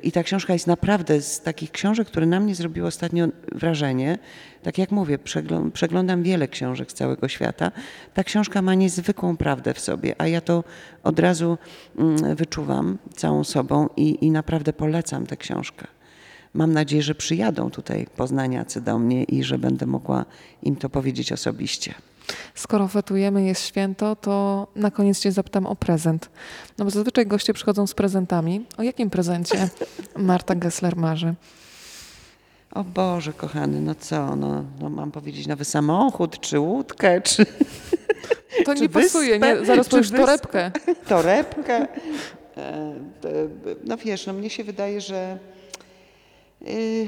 i 0.03 0.11
ta 0.11 0.23
książka 0.23 0.53
jest 0.53 0.67
naprawdę 0.67 1.21
z 1.21 1.41
takich 1.41 1.71
książek, 1.71 2.07
które 2.07 2.25
na 2.25 2.39
mnie 2.39 2.55
zrobiły 2.55 2.87
ostatnio 2.87 3.27
wrażenie. 3.51 4.17
Tak 4.63 4.77
jak 4.77 4.91
mówię, 4.91 5.17
przeglą- 5.17 5.71
przeglądam 5.71 6.23
wiele 6.23 6.47
książek 6.47 6.91
z 6.91 6.93
całego 6.93 7.27
świata. 7.27 7.71
Ta 8.13 8.23
książka 8.23 8.61
ma 8.61 8.73
niezwykłą 8.73 9.37
prawdę 9.37 9.73
w 9.73 9.79
sobie, 9.79 10.15
a 10.17 10.27
ja 10.27 10.41
to 10.41 10.63
od 11.03 11.19
razu 11.19 11.57
mm, 11.97 12.35
wyczuwam 12.35 12.97
całą 13.15 13.43
sobą 13.43 13.89
i, 13.97 14.25
i 14.25 14.31
naprawdę 14.31 14.73
polecam 14.73 15.27
tę 15.27 15.37
książkę. 15.37 15.96
Mam 16.53 16.73
nadzieję, 16.73 17.03
że 17.03 17.15
przyjadą 17.15 17.69
tutaj 17.71 18.07
poznaniacy 18.15 18.81
do 18.81 18.99
mnie 18.99 19.23
i 19.23 19.43
że 19.43 19.57
będę 19.57 19.85
mogła 19.85 20.25
im 20.63 20.75
to 20.75 20.89
powiedzieć 20.89 21.31
osobiście. 21.31 21.93
Skoro 22.55 22.87
fetujemy, 22.87 23.43
jest 23.45 23.61
święto, 23.65 24.15
to 24.15 24.67
na 24.75 24.91
koniec 24.91 25.19
Cię 25.19 25.31
zapytam 25.31 25.65
o 25.65 25.75
prezent. 25.75 26.29
No 26.77 26.85
bo 26.85 26.91
zazwyczaj 26.91 27.27
goście 27.27 27.53
przychodzą 27.53 27.87
z 27.87 27.93
prezentami. 27.93 28.65
O 28.77 28.83
jakim 28.83 29.09
prezencie 29.09 29.69
Marta 30.17 30.55
Gessler 30.55 30.95
marzy? 30.97 31.33
O 32.71 32.83
Boże, 32.83 33.33
kochany, 33.33 33.81
no 33.81 33.95
co, 33.95 34.35
no, 34.35 34.63
no 34.81 34.89
mam 34.89 35.11
powiedzieć 35.11 35.47
nowy 35.47 35.65
samochód, 35.65 36.39
czy 36.39 36.59
łódkę, 36.59 37.21
czy 37.21 37.45
To 38.65 38.75
Czy 38.75 38.81
nie 38.81 38.89
pasuje, 38.89 39.39
wyspę? 39.39 39.59
nie? 39.59 39.65
Zaraz 39.65 39.89
powiesz 39.89 40.11
torebkę. 40.11 40.71
torebkę. 41.07 41.73
E, 41.77 41.87
e, 42.57 42.95
No 43.83 43.97
wiesz, 43.97 44.27
no 44.27 44.33
mnie 44.33 44.49
się 44.49 44.63
wydaje, 44.63 45.01
że 45.01 45.39
y, 46.61 47.07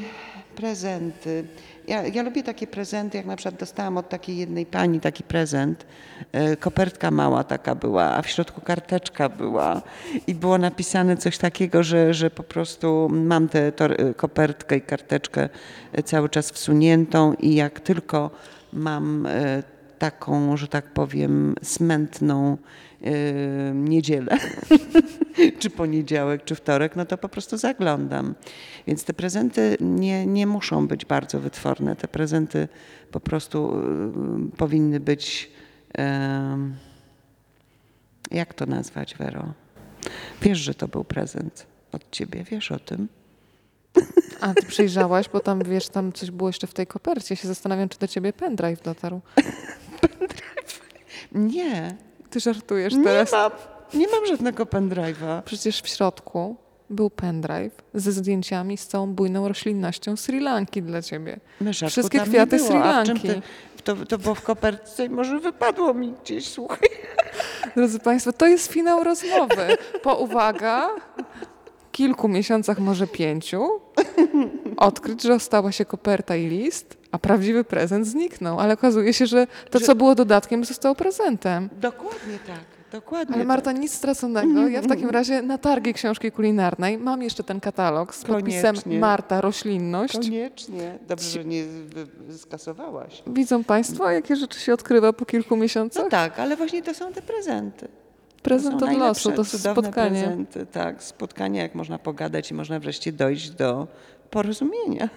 prezenty. 0.55 1.43
Ja, 1.87 2.07
ja 2.07 2.23
lubię 2.23 2.43
takie 2.43 2.67
prezenty, 2.67 3.17
jak 3.17 3.25
na 3.25 3.35
przykład 3.35 3.59
dostałam 3.59 3.97
od 3.97 4.09
takiej 4.09 4.37
jednej 4.37 4.65
pani 4.65 4.99
taki 4.99 5.23
prezent. 5.23 5.85
E, 6.31 6.55
Kopertka 6.57 7.11
mała 7.11 7.43
taka 7.43 7.75
była, 7.75 8.03
a 8.03 8.21
w 8.21 8.29
środku 8.29 8.61
karteczka 8.61 9.29
była 9.29 9.81
i 10.27 10.35
było 10.35 10.57
napisane 10.57 11.17
coś 11.17 11.37
takiego, 11.37 11.83
że, 11.83 12.13
że 12.13 12.29
po 12.29 12.43
prostu 12.43 13.07
mam 13.11 13.47
tę 13.49 13.71
tor- 13.71 14.15
kopertkę 14.15 14.77
i 14.77 14.81
karteczkę 14.81 15.49
cały 16.05 16.29
czas 16.29 16.51
wsuniętą 16.51 17.33
i 17.33 17.55
jak 17.55 17.79
tylko 17.79 18.31
mam 18.73 19.27
taką, 19.99 20.57
że 20.57 20.67
tak 20.67 20.93
powiem, 20.93 21.55
smętną 21.63 22.57
e, 23.01 23.11
niedzielę, 23.73 24.37
czy 25.59 25.69
poniedziałek, 25.69 26.43
czy 26.43 26.55
wtorek, 26.55 26.95
no 26.95 27.05
to 27.05 27.17
po 27.17 27.29
prostu 27.29 27.57
zaglądam. 27.57 28.35
Więc 28.87 29.03
te 29.03 29.13
prezenty 29.13 29.77
nie, 29.79 30.25
nie 30.25 30.47
muszą 30.47 30.87
być 30.87 31.05
bardzo 31.05 31.39
wytworne. 31.39 31.95
Te 31.95 32.07
prezenty 32.07 32.67
po 33.11 33.19
prostu 33.19 33.75
e, 33.75 34.57
powinny 34.57 34.99
być, 34.99 35.51
em, 35.93 36.75
jak 38.31 38.53
to 38.53 38.65
nazwać, 38.65 39.15
Wero? 39.15 39.53
Wiesz, 40.41 40.59
że 40.59 40.73
to 40.73 40.87
był 40.87 41.03
prezent 41.03 41.65
od 41.91 42.11
ciebie, 42.11 42.43
wiesz 42.43 42.71
o 42.71 42.79
tym? 42.79 43.07
A 44.41 44.53
ty 44.53 44.65
przyjrzałaś, 44.65 45.29
bo 45.29 45.39
tam 45.39 45.63
wiesz, 45.63 45.89
tam 45.89 46.13
coś 46.13 46.31
było 46.31 46.49
jeszcze 46.49 46.67
w 46.67 46.73
tej 46.73 46.87
kopercie. 46.87 47.35
Się 47.35 47.47
zastanawiam, 47.47 47.89
czy 47.89 47.99
do 47.99 48.07
ciebie 48.07 48.33
pendrive 48.33 48.81
dotarł. 48.81 49.21
Nie, 51.31 51.95
Ty 52.29 52.39
żartujesz 52.39 52.93
nie 52.93 53.03
teraz. 53.03 53.31
mam, 53.31 53.51
nie 53.93 54.07
mam 54.07 54.25
żadnego 54.25 54.65
pendrive'a. 54.65 55.41
Przecież 55.45 55.81
w 55.81 55.87
środku 55.87 56.55
był 56.89 57.09
pendrive 57.09 57.73
ze 57.93 58.11
zdjęciami 58.11 58.77
z 58.77 58.87
całą 58.87 59.07
bujną 59.13 59.47
roślinnością 59.47 60.15
Sri 60.17 60.39
Lanki 60.39 60.81
dla 60.81 61.01
ciebie. 61.01 61.39
Wszystkie 61.89 62.19
kwiaty. 62.19 62.59
Sri 62.59 62.73
Lanki. 62.79 63.27
ty- 63.27 63.41
To, 63.83 63.95
to 63.95 64.17
było 64.17 64.35
w 64.35 64.41
kopertce 64.41 65.05
i 65.05 65.09
może 65.09 65.39
wypadło 65.39 65.93
mi 65.93 66.13
gdzieś, 66.23 66.47
słuchaj. 66.49 66.89
Drodzy 67.75 67.99
Państwo, 67.99 68.33
to 68.33 68.47
jest 68.47 68.71
finał 68.71 69.03
rozmowy. 69.03 69.77
Po 70.03 70.15
uwaga, 70.15 70.89
kilku 71.91 72.27
miesiącach, 72.27 72.79
może 72.79 73.07
pięciu, 73.07 73.67
odkryć, 74.77 75.21
że 75.23 75.33
ostała 75.33 75.71
się 75.71 75.85
koperta 75.85 76.35
i 76.35 76.47
list, 76.47 76.97
a 77.11 77.17
prawdziwy 77.17 77.63
prezent 77.63 78.07
zniknął. 78.07 78.59
Ale 78.59 78.73
okazuje 78.73 79.13
się, 79.13 79.25
że 79.25 79.47
to, 79.69 79.79
Że- 79.79 79.85
co 79.85 79.95
było 79.95 80.15
dodatkiem, 80.15 80.65
zostało 80.65 80.95
prezentem. 80.95 81.69
Dokładnie 81.81 82.39
tak, 82.47 82.59
dokładnie 82.91 83.35
Ale 83.35 83.45
Marta, 83.45 83.71
tak. 83.71 83.79
nic 83.81 83.93
straconego. 83.93 84.67
Ja 84.67 84.81
w 84.81 84.87
takim 84.87 85.09
razie 85.09 85.41
na 85.41 85.57
targi 85.57 85.93
książki 85.93 86.31
kulinarnej 86.31 86.97
mam 86.97 87.21
jeszcze 87.23 87.43
ten 87.43 87.59
katalog 87.59 88.15
z 88.15 88.23
podpisem 88.23 88.61
Koniecznie. 88.75 88.99
Marta 88.99 89.41
Roślinność. 89.41 90.13
Koniecznie. 90.13 90.99
Dobrze, 91.07 91.29
że 91.29 91.45
nie 91.45 91.63
skasowałaś. 92.37 93.23
Widzą 93.27 93.63
Państwo, 93.63 94.11
jakie 94.11 94.35
rzeczy 94.35 94.59
się 94.59 94.73
odkrywa 94.73 95.13
po 95.13 95.25
kilku 95.25 95.57
miesiącach? 95.57 96.03
No 96.03 96.09
tak, 96.09 96.39
ale 96.39 96.55
właśnie 96.57 96.81
to 96.81 96.93
są 96.93 97.13
te 97.13 97.21
prezenty. 97.21 97.87
Prezent 98.43 98.83
od 98.83 98.91
losu, 98.97 99.31
to 99.31 99.45
spotkanie. 99.45 100.21
Prezenty, 100.23 100.65
tak, 100.65 101.03
spotkanie, 101.03 101.59
jak 101.59 101.75
można 101.75 101.99
pogadać 101.99 102.51
i 102.51 102.53
można 102.53 102.79
wreszcie 102.79 103.11
dojść 103.11 103.49
do 103.49 103.87
porozumienia. 104.29 105.09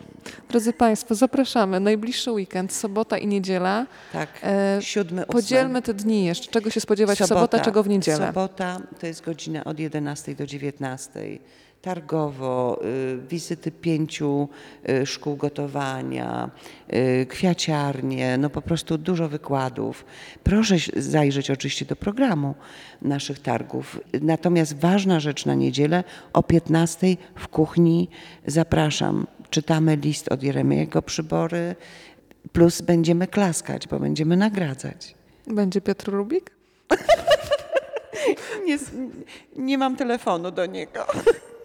Drodzy 0.48 0.72
Państwo, 0.72 1.14
zapraszamy. 1.14 1.80
Najbliższy 1.80 2.32
weekend, 2.32 2.72
sobota 2.72 3.18
i 3.18 3.26
niedziela. 3.26 3.86
Tak, 4.12 4.28
E, 4.42 4.78
siódmy. 4.80 5.26
Podzielmy 5.26 5.82
te 5.82 5.94
dni 5.94 6.24
jeszcze. 6.24 6.50
Czego 6.50 6.70
się 6.70 6.80
spodziewać 6.80 7.18
w 7.18 7.26
sobotę, 7.26 7.60
czego 7.60 7.82
w 7.82 7.88
niedzielę. 7.88 8.26
Sobota 8.26 8.80
to 9.00 9.06
jest 9.06 9.24
godzina 9.24 9.64
od 9.64 9.78
11 9.78 10.34
do 10.34 10.46
19. 10.46 11.20
Targowo, 11.82 12.80
y, 12.84 13.18
wizyty 13.28 13.72
pięciu 13.72 14.48
y, 14.88 15.06
szkół 15.06 15.36
gotowania, 15.36 16.50
y, 16.94 17.26
kwiaciarnie, 17.26 18.38
no 18.38 18.50
po 18.50 18.62
prostu 18.62 18.98
dużo 18.98 19.28
wykładów. 19.28 20.04
Proszę 20.42 20.76
zajrzeć 20.96 21.50
oczywiście 21.50 21.84
do 21.84 21.96
programu 21.96 22.54
naszych 23.02 23.38
targów. 23.38 24.00
Natomiast 24.20 24.78
ważna 24.78 25.20
rzecz 25.20 25.46
na 25.46 25.54
niedzielę 25.54 26.04
o 26.32 26.42
15 26.42 27.16
w 27.34 27.48
kuchni 27.48 28.08
zapraszam. 28.46 29.26
Czytamy 29.50 29.96
list 29.96 30.32
od 30.32 30.42
Jeremiego 30.42 31.02
Przybory, 31.02 31.76
plus 32.52 32.80
będziemy 32.80 33.26
klaskać, 33.26 33.88
bo 33.88 33.98
będziemy 33.98 34.36
nagradzać. 34.36 35.14
Będzie 35.46 35.80
Piotr 35.80 36.10
Rubik? 36.10 36.50
Nie, 38.66 38.78
nie 39.56 39.78
mam 39.78 39.96
telefonu 39.96 40.50
do 40.50 40.66
niego. 40.66 41.06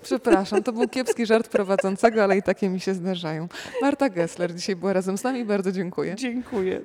Przepraszam, 0.04 0.64
to 0.64 0.72
był 0.72 0.88
kiepski 0.88 1.26
żart 1.26 1.48
prowadzącego, 1.48 2.24
ale 2.24 2.38
i 2.38 2.44
takie 2.44 2.70
mi 2.70 2.80
się 2.80 2.94
zdarzają. 2.94 3.48
Marta 3.82 4.10
Gessler 4.10 4.56
dzisiaj 4.56 4.76
była 4.76 4.94
razem 4.94 5.18
z 5.18 5.24
nami. 5.24 5.46
Bardzo 5.46 5.72
dziękuję. 5.72 6.16
Dziękuję. 6.16 6.82